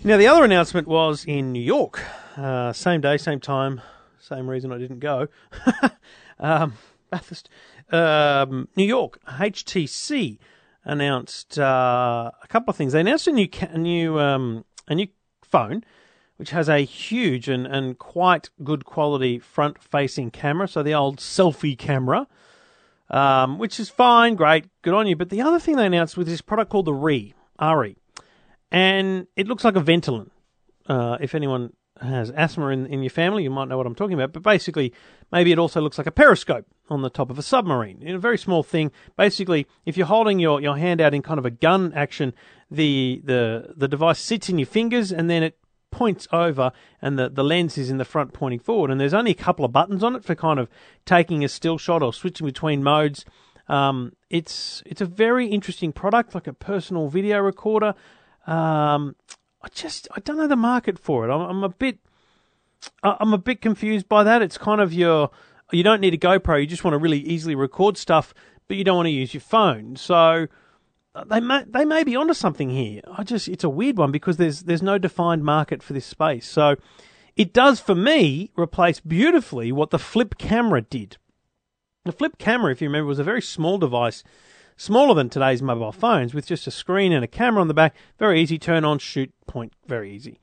[0.03, 2.03] Now, the other announcement was in New York.
[2.35, 3.81] Uh, same day, same time,
[4.21, 5.27] same reason I didn't go.
[6.39, 6.73] um,
[7.09, 7.49] Bathurst.
[7.91, 10.37] Um, New York, HTC
[10.83, 12.93] announced uh, a couple of things.
[12.93, 15.07] They announced a new ca- a new um, a new
[15.43, 15.83] phone,
[16.37, 20.67] which has a huge and, and quite good quality front facing camera.
[20.67, 22.27] So the old selfie camera,
[23.09, 25.15] um, which is fine, great, good on you.
[25.15, 27.97] But the other thing they announced was this product called the RE, RE,
[28.71, 30.29] and it looks like a Ventolin.
[30.87, 34.13] Uh, if anyone has asthma in, in your family, you might know what I'm talking
[34.13, 34.33] about.
[34.33, 34.93] But basically,
[35.31, 38.01] maybe it also looks like a periscope on the top of a submarine.
[38.01, 38.91] In a very small thing.
[39.17, 42.33] Basically, if you're holding your, your hand out in kind of a gun action,
[42.69, 45.57] the the the device sits in your fingers and then it
[45.91, 48.89] points over and the, the lens is in the front pointing forward.
[48.89, 50.69] And there's only a couple of buttons on it for kind of
[51.05, 53.25] taking a still shot or switching between modes.
[53.67, 57.93] Um, it's it's a very interesting product, like a personal video recorder.
[58.47, 59.15] Um,
[59.63, 61.33] I just I don't know the market for it.
[61.33, 61.99] I'm, I'm a bit
[63.03, 64.41] I'm a bit confused by that.
[64.41, 65.29] It's kind of your
[65.71, 66.59] you don't need a GoPro.
[66.59, 68.33] You just want to really easily record stuff,
[68.67, 69.95] but you don't want to use your phone.
[69.95, 70.47] So
[71.13, 73.01] uh, they may they may be onto something here.
[73.11, 76.47] I just it's a weird one because there's there's no defined market for this space.
[76.47, 76.75] So
[77.35, 81.17] it does for me replace beautifully what the flip camera did.
[82.03, 84.23] The flip camera, if you remember, was a very small device,
[84.81, 87.95] smaller than today's mobile phones, with just a screen and a camera on the back.
[88.17, 90.39] Very easy, turn on, shoot, point, very easy.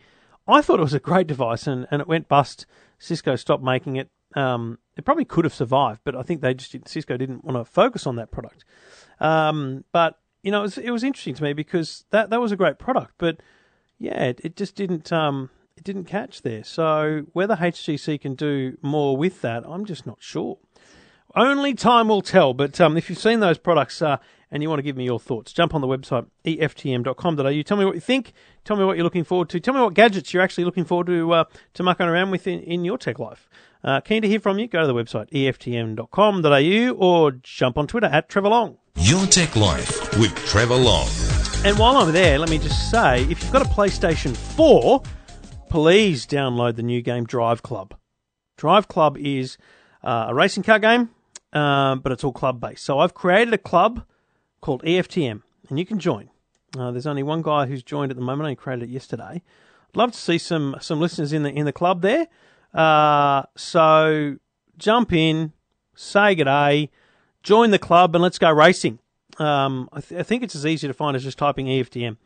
[0.47, 2.65] I thought it was a great device, and, and it went bust.
[3.01, 4.11] Cisco stopped making it.
[4.37, 7.65] Um, it probably could have survived, but I think they just Cisco didn't want to
[7.65, 8.65] focus on that product.
[9.19, 12.53] Um, but you know, it was, it was interesting to me because that that was
[12.53, 13.41] a great product, but
[13.99, 16.63] yeah, it, it just didn't um, it didn't catch there.
[16.63, 20.59] So whether HTC can do more with that, I'm just not sure.
[21.35, 22.55] Only time will tell.
[22.55, 24.17] But um, if you've seen those products uh,
[24.51, 27.63] and you want to give me your thoughts, jump on the website eftm.com.au.
[27.63, 28.33] Tell me what you think.
[28.65, 29.61] Tell me what you're looking forward to.
[29.61, 32.61] Tell me what gadgets you're actually looking forward to uh, to mucking around with in,
[32.61, 33.49] in your tech life.
[33.85, 34.67] Uh, keen to hear from you.
[34.67, 38.79] Go to the website eftm.com.au or jump on Twitter at Trevor Long.
[38.97, 41.09] Your Tech Life with Trevor Long.
[41.65, 45.03] And while I'm there, let me just say if you've got a PlayStation 4,
[45.71, 47.95] please download the new game Drive Club.
[48.57, 49.57] Drive Club is
[50.03, 51.11] uh, a racing car game,
[51.53, 52.85] um, but it's all club based.
[52.85, 54.05] So I've created a club
[54.61, 56.31] called EFTM, and you can join.
[56.77, 58.49] Uh, there's only one guy who's joined at the moment.
[58.49, 59.43] I created it yesterday.
[59.89, 62.29] I'd love to see some some listeners in the in the club there.
[62.75, 64.37] Uh, so
[64.77, 65.53] jump in,
[65.95, 66.91] say good day,
[67.43, 68.99] join the club, and let's go racing.
[69.39, 72.17] Um, I, th- I think it's as easy to find as just typing EFTM.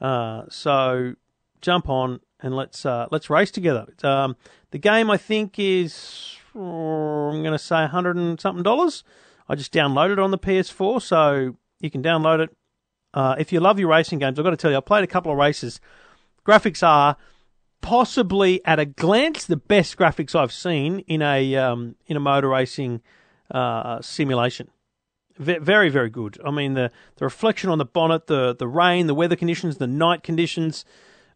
[0.00, 1.14] Uh, so
[1.60, 3.86] jump on and let's uh, let's race together.
[4.02, 4.36] Um,
[4.70, 9.04] the game I think is I'm going to say hundred and something dollars.
[9.48, 12.56] I just downloaded it on the PS4, so you can download it.
[13.14, 15.08] Uh, if you love your racing games, I've got to tell you, I played a
[15.08, 15.80] couple of races.
[16.46, 17.16] Graphics are
[17.80, 22.48] possibly at a glance the best graphics I've seen in a um, in a motor
[22.48, 23.02] racing
[23.50, 24.68] uh, simulation.
[25.38, 26.38] Ve- very very good.
[26.44, 29.86] I mean the the reflection on the bonnet, the the rain, the weather conditions, the
[29.86, 30.84] night conditions,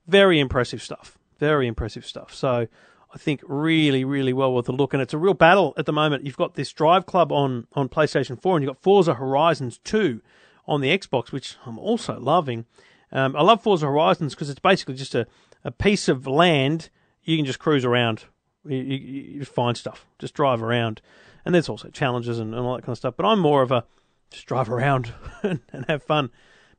[0.07, 1.19] very impressive stuff.
[1.39, 2.35] Very impressive stuff.
[2.35, 2.69] So
[3.15, 5.93] I think really really well worth a look, and it's a real battle at the
[5.93, 6.25] moment.
[6.25, 10.21] You've got this Drive Club on on PlayStation Four, and you've got Forza Horizons Two
[10.67, 12.67] on the Xbox, which I'm also loving.
[13.11, 15.27] Um, I love Forza Horizons because it's basically just a,
[15.65, 16.89] a piece of land
[17.23, 18.25] you can just cruise around.
[18.65, 21.01] You, you, you find stuff, just drive around.
[21.45, 23.15] And there's also challenges and, and all that kind of stuff.
[23.17, 23.85] But I'm more of a
[24.31, 26.31] just drive around and, and have fun.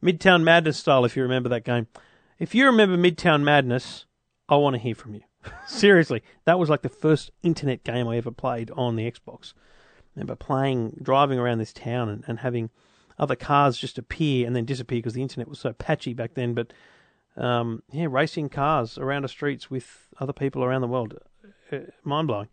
[0.02, 1.88] Midtown Madness style, if you remember that game.
[2.39, 4.06] If you remember Midtown Madness,
[4.50, 5.22] I want to hear from you.
[5.68, 9.54] Seriously, that was like the first internet game I ever played on the Xbox.
[9.56, 12.70] I remember playing, driving around this town and, and having
[13.18, 16.54] other cars just appear and then disappear because the internet was so patchy back then.
[16.54, 16.74] But
[17.36, 21.18] um, yeah, racing cars around the streets with other people around the world,
[21.72, 22.50] uh, mind blowing.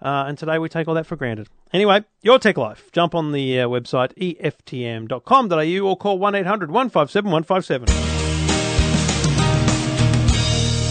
[0.00, 1.48] Uh, and today we take all that for granted.
[1.72, 2.90] Anyway, your tech life.
[2.92, 8.17] Jump on the uh, website eftm.com.au or call 1 800 157 157.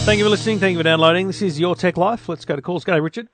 [0.08, 0.58] Thank you for listening.
[0.58, 1.26] Thank you for downloading.
[1.26, 2.30] This is Your Tech Life.
[2.30, 2.82] Let's go to calls.
[2.82, 3.28] Go, Richard.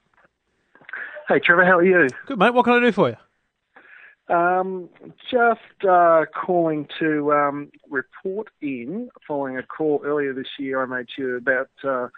[1.29, 2.09] Hey Trevor, how are you?
[2.27, 2.53] Good, mate.
[2.53, 4.35] What can I do for you?
[4.35, 4.89] Um,
[5.31, 11.07] just uh, calling to um, report in following a call earlier this year I made
[11.15, 12.09] to you about uh,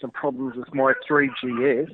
[0.00, 1.90] some problems with my 3GS.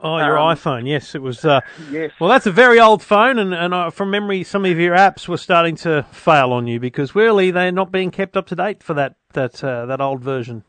[0.00, 0.88] Oh, your Um, iPhone.
[0.88, 1.44] Yes, it was.
[1.44, 1.60] Uh,
[1.92, 2.10] Yes.
[2.18, 5.28] Well, that's a very old phone, and, and uh, from memory, some of your apps
[5.28, 8.82] were starting to fail on you because really they're not being kept up to date
[8.82, 10.64] for that that uh, that old version.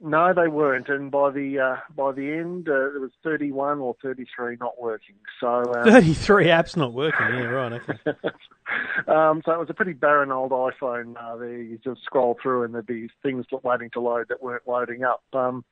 [0.00, 3.96] No, they weren't, and by the uh, by the end, uh, there was 31 or
[4.00, 5.16] 33 not working.
[5.40, 7.26] So, um, Thirty-three apps not working.
[7.26, 7.72] Yeah, right.
[7.72, 7.98] Okay.
[9.08, 11.16] um, so it was a pretty barren old iPhone.
[11.20, 14.68] Uh, there, you just scroll through, and there'd be things waiting to load that weren't
[14.68, 15.24] loading up.
[15.32, 15.64] Um,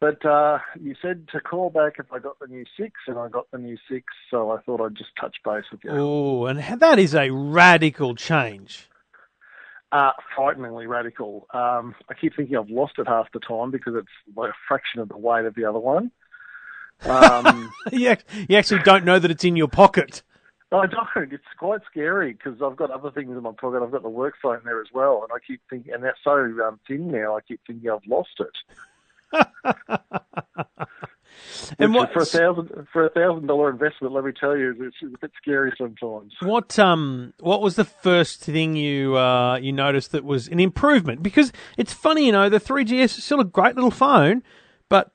[0.00, 3.28] but uh, you said to call back if I got the new six, and I
[3.28, 5.90] got the new six, so I thought I'd just touch base with you.
[5.92, 8.89] Oh, and that is a radical change.
[9.92, 11.48] Uh, frighteningly radical.
[11.52, 15.00] Um, I keep thinking I've lost it half the time because it's like a fraction
[15.00, 16.12] of the weight of the other one.
[17.04, 18.14] Um, you,
[18.48, 20.22] you actually don't know that it's in your pocket.
[20.72, 21.32] I don't.
[21.32, 23.82] It's quite scary because I've got other things in my pocket.
[23.82, 26.34] I've got the work phone there as well, and I keep thinking, and that's so
[26.64, 27.36] um, thin now.
[27.36, 28.56] I keep thinking I've lost it.
[31.78, 34.12] And Which what for a thousand for a thousand dollar investment?
[34.14, 36.34] Let me tell you, it's, it's a bit scary sometimes.
[36.42, 41.22] what um what was the first thing you uh, you noticed that was an improvement?
[41.22, 44.42] Because it's funny, you know, the 3GS is still a great little phone,
[44.88, 45.12] but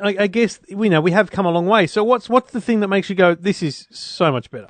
[0.00, 1.86] I, I guess we know we have come a long way.
[1.86, 4.68] So what's what's the thing that makes you go, this is so much better?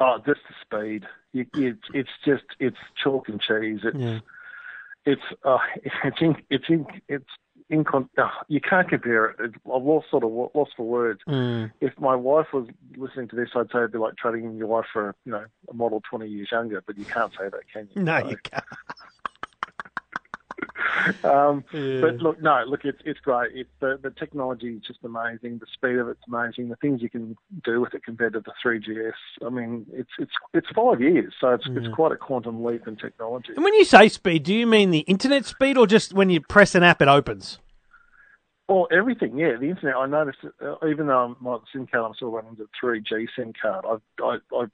[0.00, 1.06] Oh, just the speed.
[1.32, 3.80] You, it, it's just it's chalk and cheese.
[3.84, 4.20] It's Yeah.
[5.06, 5.58] it's uh,
[6.04, 7.30] it's in, it's in, it's
[7.82, 9.38] incon- uh, you can't compare it.
[9.40, 11.20] I've lost sort of lost for words.
[11.28, 11.72] Mm.
[11.80, 14.66] If my wife was listening to this, I'd say it'd be like trading in your
[14.68, 16.82] wife for you know a model 20 years younger.
[16.86, 18.02] But you can't say that, can you?
[18.02, 18.64] No, So- you can't.
[21.24, 22.00] um, Yeah.
[22.00, 23.50] But look, no, look, it's it's great.
[23.54, 25.58] It's the the technology is just amazing.
[25.58, 26.68] The speed of it's amazing.
[26.68, 29.12] The things you can do with it compared to the 3GS.
[29.44, 32.96] I mean, it's it's it's five years, so it's it's quite a quantum leap in
[32.96, 33.52] technology.
[33.54, 36.40] And when you say speed, do you mean the internet speed or just when you
[36.40, 37.58] press an app it opens?
[38.68, 39.56] Well, everything, yeah.
[39.60, 39.96] The internet.
[39.96, 43.84] I noticed, uh, even though my SIM card, I'm still running the 3G SIM card.
[43.84, 44.64] I, I, I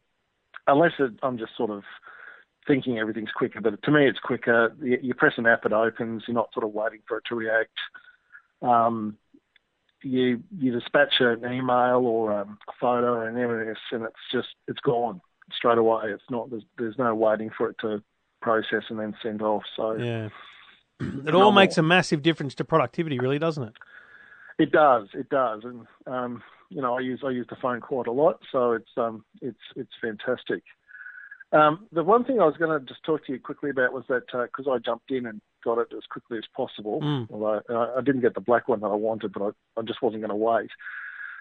[0.67, 1.83] unless it, I'm just sort of
[2.67, 4.75] thinking everything's quicker, but to me it's quicker.
[4.81, 6.25] You, you press an app, it opens.
[6.27, 7.77] You're not sort of waiting for it to react.
[8.63, 9.17] Um,
[10.03, 14.49] you you dispatch an email or um, a photo or an MS, and it's just
[14.69, 15.21] it's gone
[15.53, 16.05] straight away.
[16.07, 18.03] It's not there's, there's no waiting for it to
[18.41, 19.63] process and then send off.
[19.77, 20.29] So Yeah.
[21.27, 23.75] It all makes a massive difference to productivity, really, doesn't it?
[24.59, 28.07] It does, it does, and um, you know I use I use the phone quite
[28.07, 30.63] a lot, so it's um it's it's fantastic.
[31.53, 34.05] Um, the one thing I was going to just talk to you quickly about was
[34.09, 37.27] that because I jumped in and got it as quickly as possible, Mm.
[37.33, 40.01] although uh, I didn't get the black one that I wanted, but I, I just
[40.01, 40.71] wasn't going to wait.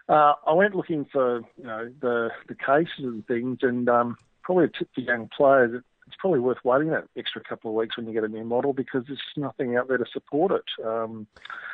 [0.07, 4.65] Uh, I went looking for you know the the cases and things, and um, probably
[4.65, 5.83] a tip for young players.
[6.09, 8.43] It, it's probably worth waiting that extra couple of weeks when you get a new
[8.43, 10.85] model because there's nothing out there to support it.
[10.85, 11.27] Um,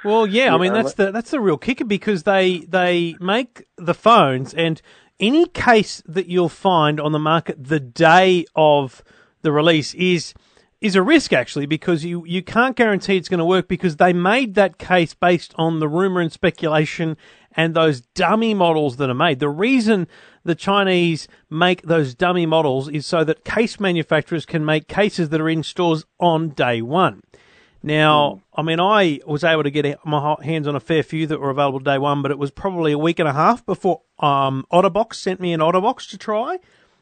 [0.03, 3.93] Well, yeah, I mean that's the that's the real kicker because they they make the
[3.93, 4.81] phones and
[5.19, 9.03] any case that you'll find on the market the day of
[9.41, 10.33] the release is
[10.81, 14.13] is a risk actually because you you can't guarantee it's going to work because they
[14.13, 17.15] made that case based on the rumor and speculation
[17.55, 19.39] and those dummy models that are made.
[19.39, 20.07] The reason
[20.45, 25.41] the Chinese make those dummy models is so that case manufacturers can make cases that
[25.41, 27.23] are in stores on day one.
[27.81, 31.39] Now, I mean, I was able to get my hands on a fair few that
[31.39, 34.65] were available day one, but it was probably a week and a half before um,
[34.71, 36.57] Otterbox sent me an Otterbox to try.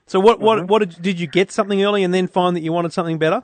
[0.08, 2.74] So, what what what did, did you get something early and then find that you
[2.74, 3.44] wanted something better?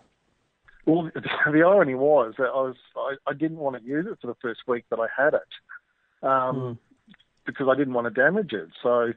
[0.85, 1.09] Well,
[1.51, 4.35] the irony was that I was I, I didn't want to use it for the
[4.41, 6.77] first week that I had it, um,
[7.45, 8.67] because I didn't want to damage it.
[8.83, 9.13] So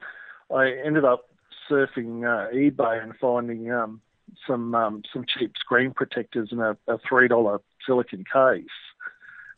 [0.54, 1.28] I ended up
[1.70, 4.00] surfing uh, eBay and finding um,
[4.46, 8.64] some um, some cheap screen protectors in a, a three dollar silicon case,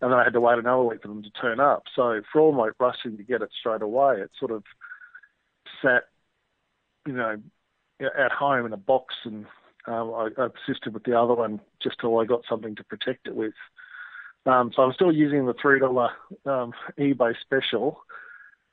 [0.01, 1.85] and then I had to wait another week for them to turn up.
[1.95, 4.65] So for all my rushing to get it straight away, it sort of
[5.83, 6.05] sat,
[7.07, 7.37] you know,
[8.01, 9.47] at home in a box and
[9.87, 13.27] um, I, I persisted with the other one just till I got something to protect
[13.27, 13.53] it with.
[14.47, 16.11] Um, so I'm still using the three dollar
[16.47, 18.01] um, eBay special.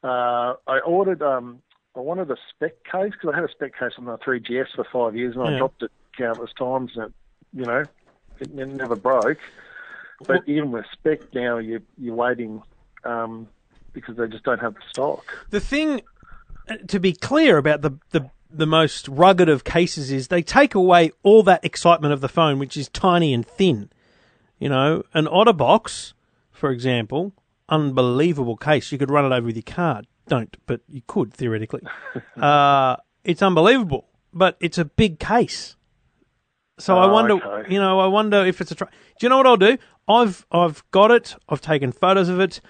[0.03, 1.21] Uh, I ordered.
[1.21, 1.61] Um,
[1.95, 4.85] I wanted a Speck case because I had a Speck case on the 3GS for
[4.91, 7.13] five years and I dropped it countless times and it,
[7.53, 7.83] you know,
[8.39, 9.39] it, never broke.
[10.25, 12.61] But even with Speck now, you, you're waiting
[13.03, 13.47] um,
[13.91, 15.25] because they just don't have the stock.
[15.49, 16.01] The thing,
[16.69, 20.75] uh, to be clear about the, the the most rugged of cases is they take
[20.75, 23.89] away all that excitement of the phone, which is tiny and thin.
[24.59, 26.13] You know, an Otterbox,
[26.51, 27.33] for example,
[27.69, 28.91] unbelievable case.
[28.91, 30.07] You could run it over with your card.
[30.31, 31.81] Don't, but you could theoretically.
[32.41, 35.75] uh, it's unbelievable, but it's a big case.
[36.79, 37.73] So I Oh, wonder, okay.
[37.73, 38.75] you know, I wonder if it's a.
[38.75, 39.77] Try- Do you know what I'll do?
[40.07, 41.35] I've I've got it.
[41.49, 42.61] I've taken photos of it.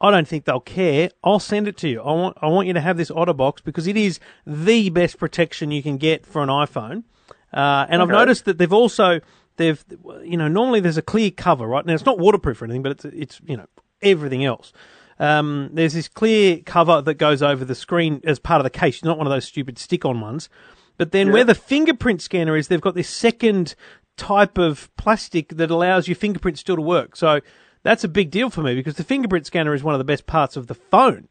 [0.00, 1.10] I don't think they'll care.
[1.22, 2.00] I'll send it to you.
[2.00, 5.70] I want I want you to have this OtterBox because it is the best protection
[5.70, 7.04] you can get for an iPhone.
[7.52, 9.20] Uh, and I've noticed that they've also
[9.56, 9.84] they've
[10.24, 11.92] you know normally there's a clear cover right now.
[11.92, 13.66] It's not waterproof or anything, but it's it's you know
[14.00, 14.72] everything else.
[15.20, 19.04] Um, there's this clear cover that goes over the screen as part of the case,
[19.04, 20.48] not one of those stupid stick-on ones.
[20.96, 23.74] But then where the fingerprint scanner is, they've got this second
[24.16, 27.16] type of plastic that allows your fingerprint still to work.
[27.16, 27.40] So
[27.82, 30.26] that's a big deal for me because the fingerprint scanner is one of the best
[30.26, 31.28] parts of the phone.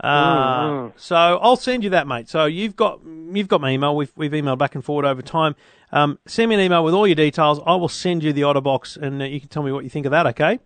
[0.00, 2.28] Uh, So I'll send you that, mate.
[2.28, 3.00] So you've got
[3.32, 3.96] you've got my email.
[3.96, 5.56] We've we've emailed back and forward over time.
[5.90, 7.60] Um, send me an email with all your details.
[7.66, 10.06] I will send you the OtterBox, and uh, you can tell me what you think
[10.06, 10.26] of that.
[10.26, 10.60] Okay?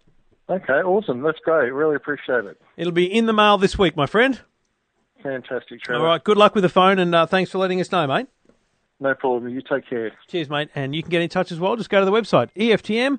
[0.53, 1.23] Okay, awesome.
[1.23, 1.73] That's great.
[1.73, 2.61] Really appreciate it.
[2.77, 4.39] It'll be in the mail this week, my friend.
[5.23, 6.01] Fantastic, Trevor.
[6.01, 6.23] All right.
[6.23, 8.27] Good luck with the phone, and uh, thanks for letting us know, mate.
[9.01, 9.49] No problem.
[9.49, 10.13] You take care.
[10.29, 10.69] Cheers, mate.
[10.75, 11.75] And you can get in touch as well.
[11.77, 13.19] Just go to the website, eftm.com.au.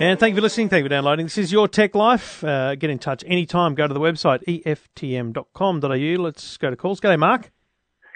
[0.00, 0.68] And thank you for listening.
[0.68, 1.26] Thank you for downloading.
[1.26, 2.44] This is Your Tech Life.
[2.44, 3.74] Uh, get in touch anytime.
[3.74, 6.22] Go to the website, eftm.com.au.
[6.22, 7.00] Let's go to calls.
[7.00, 7.50] G'day, Mark.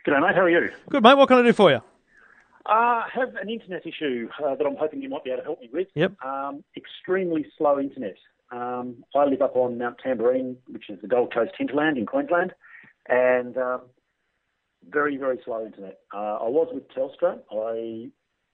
[0.09, 0.34] G'day, mate.
[0.34, 0.70] How are you?
[0.88, 1.18] Good, mate.
[1.18, 1.80] What can I do for you?
[2.64, 5.61] I have an internet issue uh, that I'm hoping you might be able to help
[5.61, 5.88] me with.
[5.94, 6.14] Yep.
[6.24, 8.16] Um, extremely slow internet.
[8.50, 12.54] Um, I live up on Mount Tamborine, which is the Gold Coast hinterland in Queensland,
[13.06, 13.82] and um,
[14.88, 15.98] very, very slow internet.
[16.14, 17.40] Uh, I was with Telstra.
[17.52, 18.09] I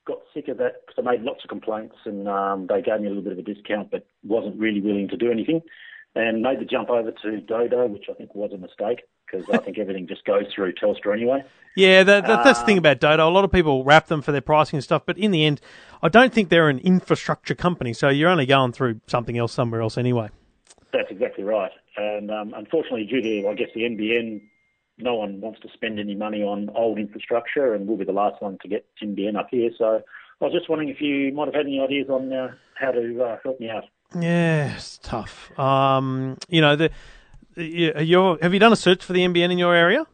[0.09, 3.07] got sick of that because I made lots of complaints and um, they gave me
[3.07, 5.61] a little bit of a discount, but wasn't really willing to do anything.
[6.17, 9.03] And made the jump over to Dodo, which I think was a mistake
[9.35, 11.45] because I think everything just goes through Telstra anyway.
[11.77, 13.29] Yeah, that, that, that's the thing Um, about Dodo.
[13.29, 15.61] A lot of people wrap them for their pricing and stuff, but in the end,
[16.03, 19.81] I don't think they're an infrastructure company, so you're only going through something else somewhere
[19.81, 20.31] else anyway.
[20.93, 21.73] That's exactly right.
[21.97, 24.43] And um, unfortunately, due to, I guess, the NBN,
[24.99, 28.41] no one wants to spend any money on old infrastructure, and we'll be the last
[28.41, 29.71] one to get NBN up here.
[29.77, 30.01] So
[30.41, 33.23] I was just wondering if you might have had any ideas on uh, how to
[33.23, 33.85] uh, help me out.
[34.17, 35.59] Yeah, it's tough.
[35.59, 36.91] Um, you know, the,
[37.57, 40.07] you, you're, have you done a search for the NBN in your area?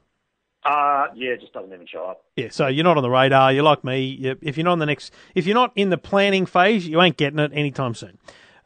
[0.64, 2.22] Uh, yeah, it just doesn't even show up.
[2.36, 3.52] Yeah, so you're not on the radar.
[3.52, 4.00] You're like me.
[4.04, 7.00] You- If you're not in the next, if you're not in the planning phase, you
[7.00, 8.18] ain't getting it anytime soon.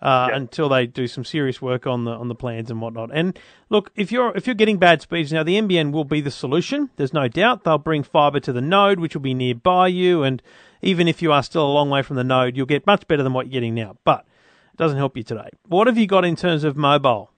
[0.03, 0.29] Uh.
[0.35, 3.09] Until they do some serious work on the on the plans and whatnot.
[3.15, 3.39] And
[3.71, 6.91] look, if you're if you're getting bad speeds now, the NBN will be the solution.
[6.97, 7.65] There's no doubt.
[7.65, 10.43] They'll bring fibre to the node, which will be nearby you, and
[10.83, 13.23] even if you are still a long way from the node, you'll get much better
[13.23, 13.97] than what you're getting now.
[14.05, 14.27] But
[14.73, 15.49] it doesn't help you today.
[15.69, 17.31] What have you got in terms of mobile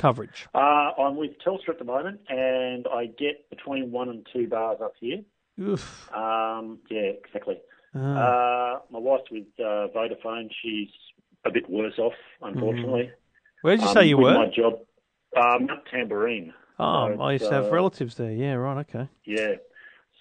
[0.00, 0.46] coverage?
[0.54, 0.58] Uh,
[0.98, 4.92] I'm with Telstra at the moment, and I get between one and two bars up
[5.00, 5.20] here.
[5.60, 6.10] Oof.
[6.14, 7.60] Um, yeah, exactly.
[7.94, 7.98] Ah.
[7.98, 10.48] Uh, my wife's with uh, Vodafone.
[10.62, 10.88] She's
[11.44, 13.10] a bit worse off, unfortunately.
[13.62, 14.34] Where did you Um, say you were?
[14.34, 14.74] My job,
[15.36, 16.52] um, Tamborine.
[16.78, 18.30] oh, So I used to have uh, relatives there.
[18.32, 18.78] Yeah, right.
[18.88, 19.08] Okay.
[19.24, 19.54] Yeah.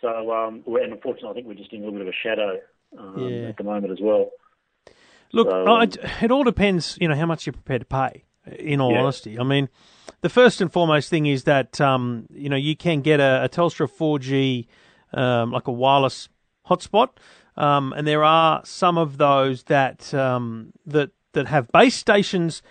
[0.01, 2.17] So, um, we're- and unfortunately, I think we're just in a little bit of a
[2.23, 2.59] shadow
[2.97, 3.49] um, Yeah.
[3.49, 4.31] at the moment as well.
[5.31, 8.23] Look, So, I- it all depends, you know, how much you're prepared to pay.
[8.45, 9.01] In all Yeah.
[9.01, 9.69] honesty, I mean,
[10.21, 13.49] the first and foremost thing is that um, you know you can get a, a
[13.49, 14.65] Telstra 4G,
[15.13, 16.29] um, like a wireless
[16.67, 17.09] hotspot,
[17.57, 22.61] um, and there are some of those that um, that that have base stations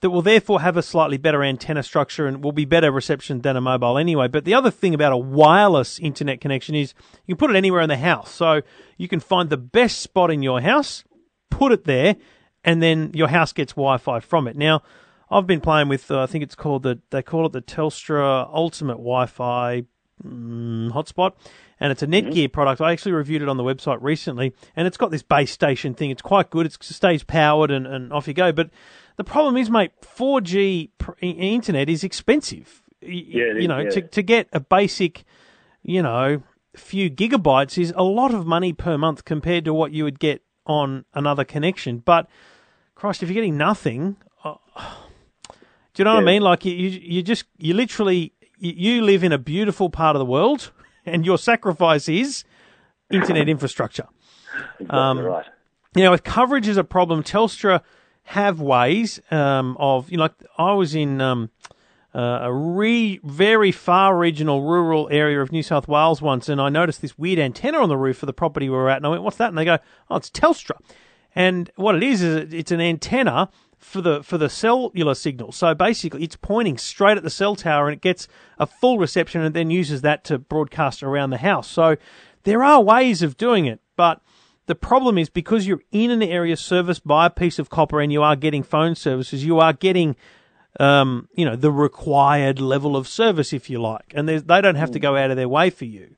[0.00, 3.56] that will therefore have a slightly better antenna structure and will be better reception than
[3.56, 4.28] a mobile anyway.
[4.28, 6.92] But the other thing about a wireless internet connection is
[7.26, 8.30] you can put it anywhere in the house.
[8.30, 8.60] So
[8.98, 11.02] you can find the best spot in your house,
[11.50, 12.16] put it there,
[12.62, 14.56] and then your house gets Wi-Fi from it.
[14.56, 14.82] Now,
[15.30, 18.48] I've been playing with, uh, I think it's called the, they call it the Telstra
[18.52, 19.84] Ultimate Wi-Fi
[20.24, 21.32] mm, hotspot,
[21.80, 22.80] and it's a Netgear product.
[22.80, 26.10] I actually reviewed it on the website recently, and it's got this base station thing.
[26.10, 26.66] It's quite good.
[26.66, 28.52] It's, it stays powered, and, and off you go.
[28.52, 28.70] But
[29.16, 32.82] the problem is, mate, 4G pr- internet is expensive.
[33.02, 33.90] Yeah, it you know, yeah.
[33.90, 35.24] to to get a basic,
[35.82, 36.42] you know,
[36.76, 40.42] few gigabytes is a lot of money per month compared to what you would get
[40.66, 41.98] on another connection.
[41.98, 42.28] But
[42.94, 44.54] Christ, if you're getting nothing, uh,
[45.96, 46.42] do you know what I mean?
[46.42, 50.26] Like you, you, just you literally you, you live in a beautiful part of the
[50.26, 50.70] world,
[51.06, 52.44] and your sacrifice is
[53.10, 54.06] internet infrastructure.
[54.78, 55.46] Exactly Um, right.
[55.94, 57.82] You know, if coverage is a problem, Telstra
[58.24, 60.24] have ways um, of you know.
[60.24, 61.48] Like I was in um,
[62.14, 66.68] uh, a re- very far regional rural area of New South Wales once, and I
[66.68, 69.08] noticed this weird antenna on the roof of the property we were at, and I
[69.08, 69.78] went, "What's that?" And they go,
[70.10, 70.76] "Oh, it's Telstra."
[71.34, 73.48] And what it is is it's an antenna
[73.86, 75.52] for the for the cellular signal.
[75.52, 78.26] So basically, it's pointing straight at the cell tower, and it gets
[78.58, 81.68] a full reception, and then uses that to broadcast around the house.
[81.68, 81.96] So
[82.42, 84.20] there are ways of doing it, but
[84.66, 88.12] the problem is because you're in an area serviced by a piece of copper, and
[88.12, 90.16] you are getting phone services, you are getting
[90.80, 94.90] um, you know, the required level of service, if you like, and they don't have
[94.90, 96.16] to go out of their way for you.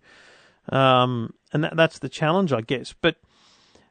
[0.70, 2.94] Um, and that, that's the challenge, I guess.
[3.00, 3.16] But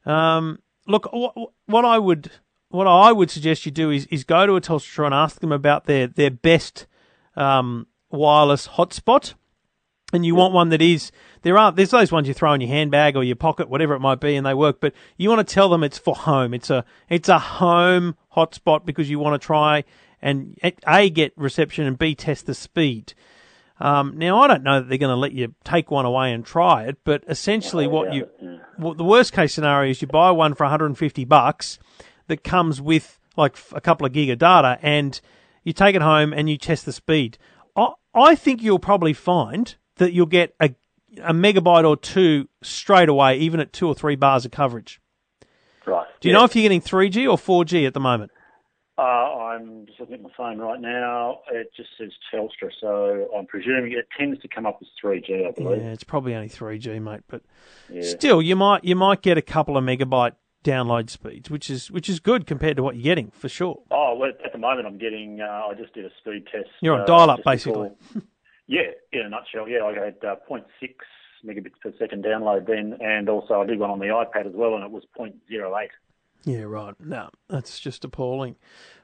[0.05, 1.35] um, look, what,
[1.67, 2.31] what I would
[2.69, 5.51] what I would suggest you do is is go to a Telstra and ask them
[5.51, 6.87] about their their best
[7.35, 9.33] um, wireless hotspot.
[10.13, 11.11] And you want one that is
[11.41, 13.99] there are there's those ones you throw in your handbag or your pocket, whatever it
[13.99, 14.79] might be, and they work.
[14.79, 16.53] But you want to tell them it's for home.
[16.53, 19.83] It's a it's a home hotspot because you want to try
[20.21, 20.57] and
[20.87, 23.13] a get reception and b test the speed.
[23.79, 26.43] Um, now I don't know that they're going to let you take one away and
[26.43, 28.27] try it, but essentially what you
[28.79, 31.79] well, the worst case scenario is you buy one for 150 bucks
[32.27, 35.19] that comes with like a couple of gig of data, and
[35.63, 37.37] you take it home and you test the speed.
[37.75, 40.71] I, I think you'll probably find that you'll get a
[41.23, 45.01] a megabyte or two straight away, even at two or three bars of coverage.
[45.85, 46.05] Right.
[46.19, 48.31] Do you know if you're getting 3G or 4G at the moment?
[48.99, 51.39] Uh, I'm just looking at my phone right now.
[51.51, 55.51] It just says Telstra, so I'm presuming it tends to come up as 3G, I
[55.51, 55.81] believe.
[55.81, 57.41] Yeah, it's probably only 3G, mate, but
[57.89, 58.01] Yeah.
[58.03, 60.33] still, you might you might get a couple of megabyte
[60.63, 63.79] download speeds, which is which is good compared to what you're getting for sure.
[63.91, 66.69] Oh, well, at the moment I'm getting, uh, I just did a speed test.
[66.81, 67.89] You're on uh, dial-up, basically.
[67.99, 68.21] before-
[68.67, 68.81] yeah,
[69.13, 70.63] in a nutshell, yeah, I had uh, 0.6
[71.45, 74.75] megabits per second download then, and also I did one on the iPad as well,
[74.75, 75.87] and it was 0.08.
[76.45, 76.93] Yeah, right.
[76.99, 78.55] No, that's just appalling.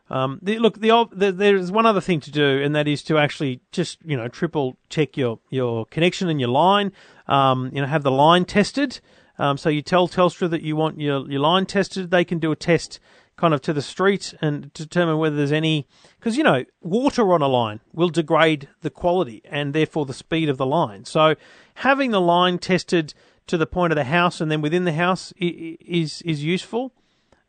[0.09, 3.17] Um, the, look, the, the there's one other thing to do, and that is to
[3.17, 6.91] actually just you know triple check your your connection and your line.
[7.27, 8.99] Um, you know, have the line tested.
[9.43, 12.11] Um, so you tell Telstra that you want your your line tested.
[12.11, 13.01] They can do a test
[13.35, 15.85] kind of to the street and determine whether there's any
[16.17, 20.47] because you know water on a line will degrade the quality and therefore the speed
[20.47, 21.03] of the line.
[21.03, 21.35] So
[21.75, 23.13] having the line tested
[23.47, 26.93] to the point of the house and then within the house is is useful.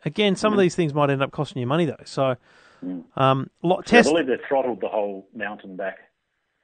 [0.05, 2.03] Again, some of these things might end up costing you money though.
[2.05, 2.37] So
[3.17, 5.99] um, lot, So I believe they've throttled the whole mountain back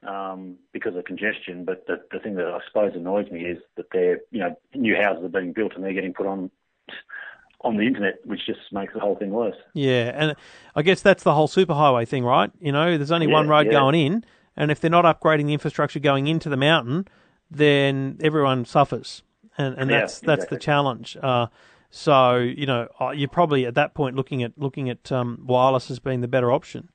[0.06, 1.64] um, because of congestion.
[1.64, 4.96] But the, the thing that I suppose annoys me is that they're, you know, new
[4.96, 6.50] houses are being built and they're getting put on
[7.62, 9.56] on the internet, which just makes the whole thing worse.
[9.74, 10.34] Yeah, and
[10.74, 12.50] I guess that's the whole superhighway thing, right?
[12.60, 13.72] You know, there's only one road yeah.
[13.72, 14.24] going in,
[14.56, 17.06] and if they're not upgrading the infrastructure going into the mountain,
[17.50, 19.22] then everyone suffers,
[19.58, 21.16] and and Yeah, that's that's the challenge.
[21.22, 21.48] Uh,
[21.90, 25.90] so you know, uh, you're probably at that point looking at looking at um, wireless
[25.90, 26.88] as being the better option.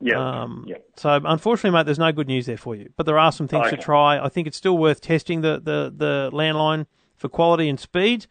[0.00, 0.76] Yeah, Um, yeah.
[0.96, 2.90] So unfortunately, mate, there's no good news there for you.
[2.96, 4.24] But there are some things to try.
[4.24, 6.86] I think it's still worth testing the, the, the landline
[7.16, 8.26] for quality and speed,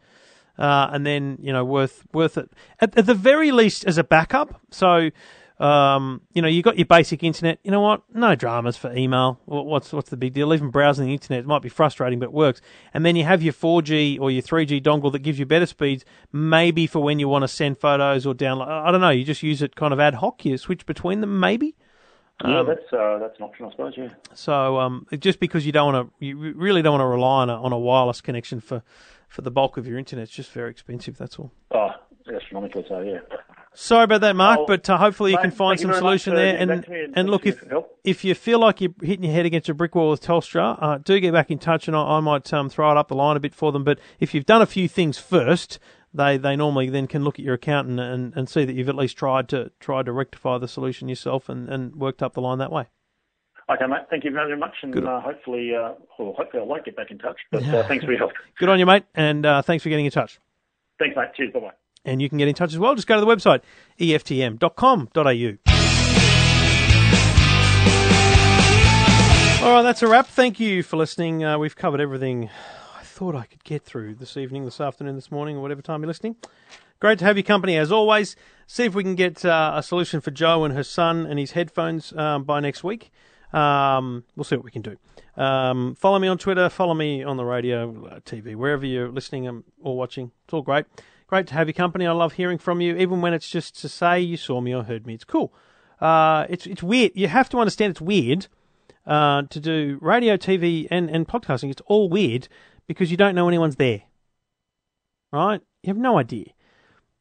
[0.58, 2.50] uh, and then you know worth worth it
[2.80, 4.60] at, at the very least as a backup.
[4.70, 5.10] So.
[5.60, 7.58] Um, you know, you got your basic internet.
[7.64, 8.02] You know what?
[8.14, 9.40] No dramas for email.
[9.46, 10.54] What's what's the big deal?
[10.54, 12.60] Even browsing the internet might be frustrating, but it works.
[12.94, 16.04] And then you have your 4G or your 3G dongle that gives you better speeds,
[16.32, 18.68] maybe for when you want to send photos or download.
[18.68, 19.10] I don't know.
[19.10, 20.44] You just use it kind of ad hoc.
[20.44, 21.74] You switch between them, maybe.
[22.44, 23.94] yeah, that's uh, that's an option, I suppose.
[23.96, 24.10] Yeah.
[24.34, 27.50] So um, just because you don't want to, you really don't want to rely on
[27.50, 28.84] a, on a wireless connection for,
[29.28, 30.24] for the bulk of your internet.
[30.24, 31.18] It's just very expensive.
[31.18, 31.50] That's all.
[31.72, 31.90] Oh,
[32.32, 33.00] astronomically so.
[33.00, 33.18] Yeah.
[33.80, 36.56] Sorry about that, Mark, Oh, but uh, hopefully you mate, can find some solution there.
[36.58, 37.98] And back to me and and look, if for your help.
[38.02, 40.98] if you feel like you're hitting your head against a brick wall with Telstra, uh,
[40.98, 43.36] do get back in touch, and I, I might um, throw it up the line
[43.36, 43.84] a bit for them.
[43.84, 45.78] But if you've done a few things first,
[46.12, 48.88] they, they normally then can look at your account and, and, and see that you've
[48.88, 52.40] at least tried to tried to rectify the solution yourself and, and worked up the
[52.40, 52.86] line that way.
[53.70, 54.06] Okay, mate.
[54.10, 57.18] Thank you very much, and uh, hopefully, uh, well, hopefully I won't get back in
[57.18, 57.38] touch.
[57.52, 58.32] But uh, thanks for your help.
[58.58, 60.40] Good on you, mate, and uh, thanks for getting in touch.
[60.98, 61.28] Thanks, mate.
[61.36, 61.52] Cheers.
[61.52, 61.72] Bye bye.
[62.04, 62.94] And you can get in touch as well.
[62.94, 63.60] Just go to the website,
[63.98, 65.78] eftm.com.au.
[69.60, 70.28] All right, that's a wrap.
[70.28, 71.44] Thank you for listening.
[71.44, 72.48] Uh, we've covered everything
[72.96, 76.00] I thought I could get through this evening, this afternoon, this morning, or whatever time
[76.00, 76.36] you're listening.
[77.00, 78.36] Great to have your company as always.
[78.66, 81.52] See if we can get uh, a solution for Joe and her son and his
[81.52, 83.10] headphones um, by next week.
[83.52, 84.96] Um, we'll see what we can do.
[85.36, 86.68] Um, follow me on Twitter.
[86.68, 90.30] Follow me on the radio, uh, TV, wherever you're listening um, or watching.
[90.44, 90.86] It's all great.
[91.28, 92.06] Great to have your company.
[92.06, 94.82] I love hearing from you, even when it's just to say you saw me or
[94.82, 95.12] heard me.
[95.12, 95.52] It's cool.
[96.00, 97.12] Uh, it's it's weird.
[97.14, 98.46] You have to understand it's weird
[99.06, 101.70] uh, to do radio, TV, and, and podcasting.
[101.70, 102.48] It's all weird
[102.86, 104.02] because you don't know anyone's there.
[105.30, 105.60] Right?
[105.82, 106.46] You have no idea.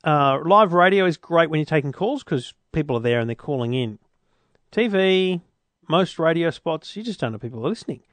[0.06, 3.36] Uh, live radio is great when you're taking calls because people are there and they're
[3.36, 4.00] calling in.
[4.72, 5.42] TV,
[5.90, 8.04] most radio spots, you just don't know people are listening.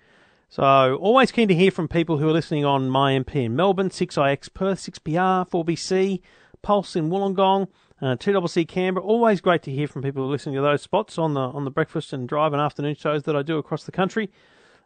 [0.54, 3.88] So, always keen to hear from people who are listening on My MP in Melbourne,
[3.88, 6.20] 6IX Perth, 6PR, 4BC,
[6.62, 7.66] Pulse in Wollongong,
[8.00, 9.04] uh, 2CC Canberra.
[9.04, 11.64] Always great to hear from people who are listening to those spots on the on
[11.64, 14.30] the breakfast and drive and afternoon shows that I do across the country,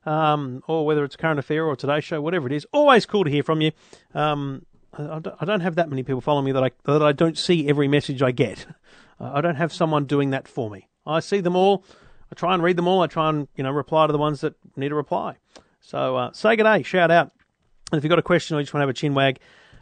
[0.07, 2.67] um, or whether it's Current Affair or Today Show, whatever it is.
[2.73, 3.73] Always cool to hear from you.
[4.15, 4.65] Um,
[4.95, 7.69] I, I don't- have that many people following me that I that I don't see
[7.69, 8.67] every message I get.
[9.21, 10.89] I don't have someone doing that for me.
[11.05, 11.85] I see them all.
[12.31, 13.03] I try and read them all.
[13.03, 15.37] I try and you know reply to the ones that need a reply.
[15.81, 17.33] So uh, say good day, shout out,
[17.93, 19.39] and if you've got a question or you just want to have a chin wag,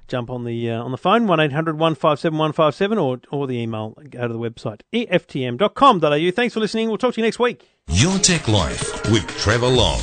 [0.08, 3.96] jump on the uh, on the phone 1-800-157-157 or or the email.
[4.10, 6.30] Go to the website eftm.com.au.
[6.30, 6.88] Thanks for listening.
[6.88, 7.68] We'll talk to you next week.
[7.88, 10.00] Your Tech Life with Trevor Long.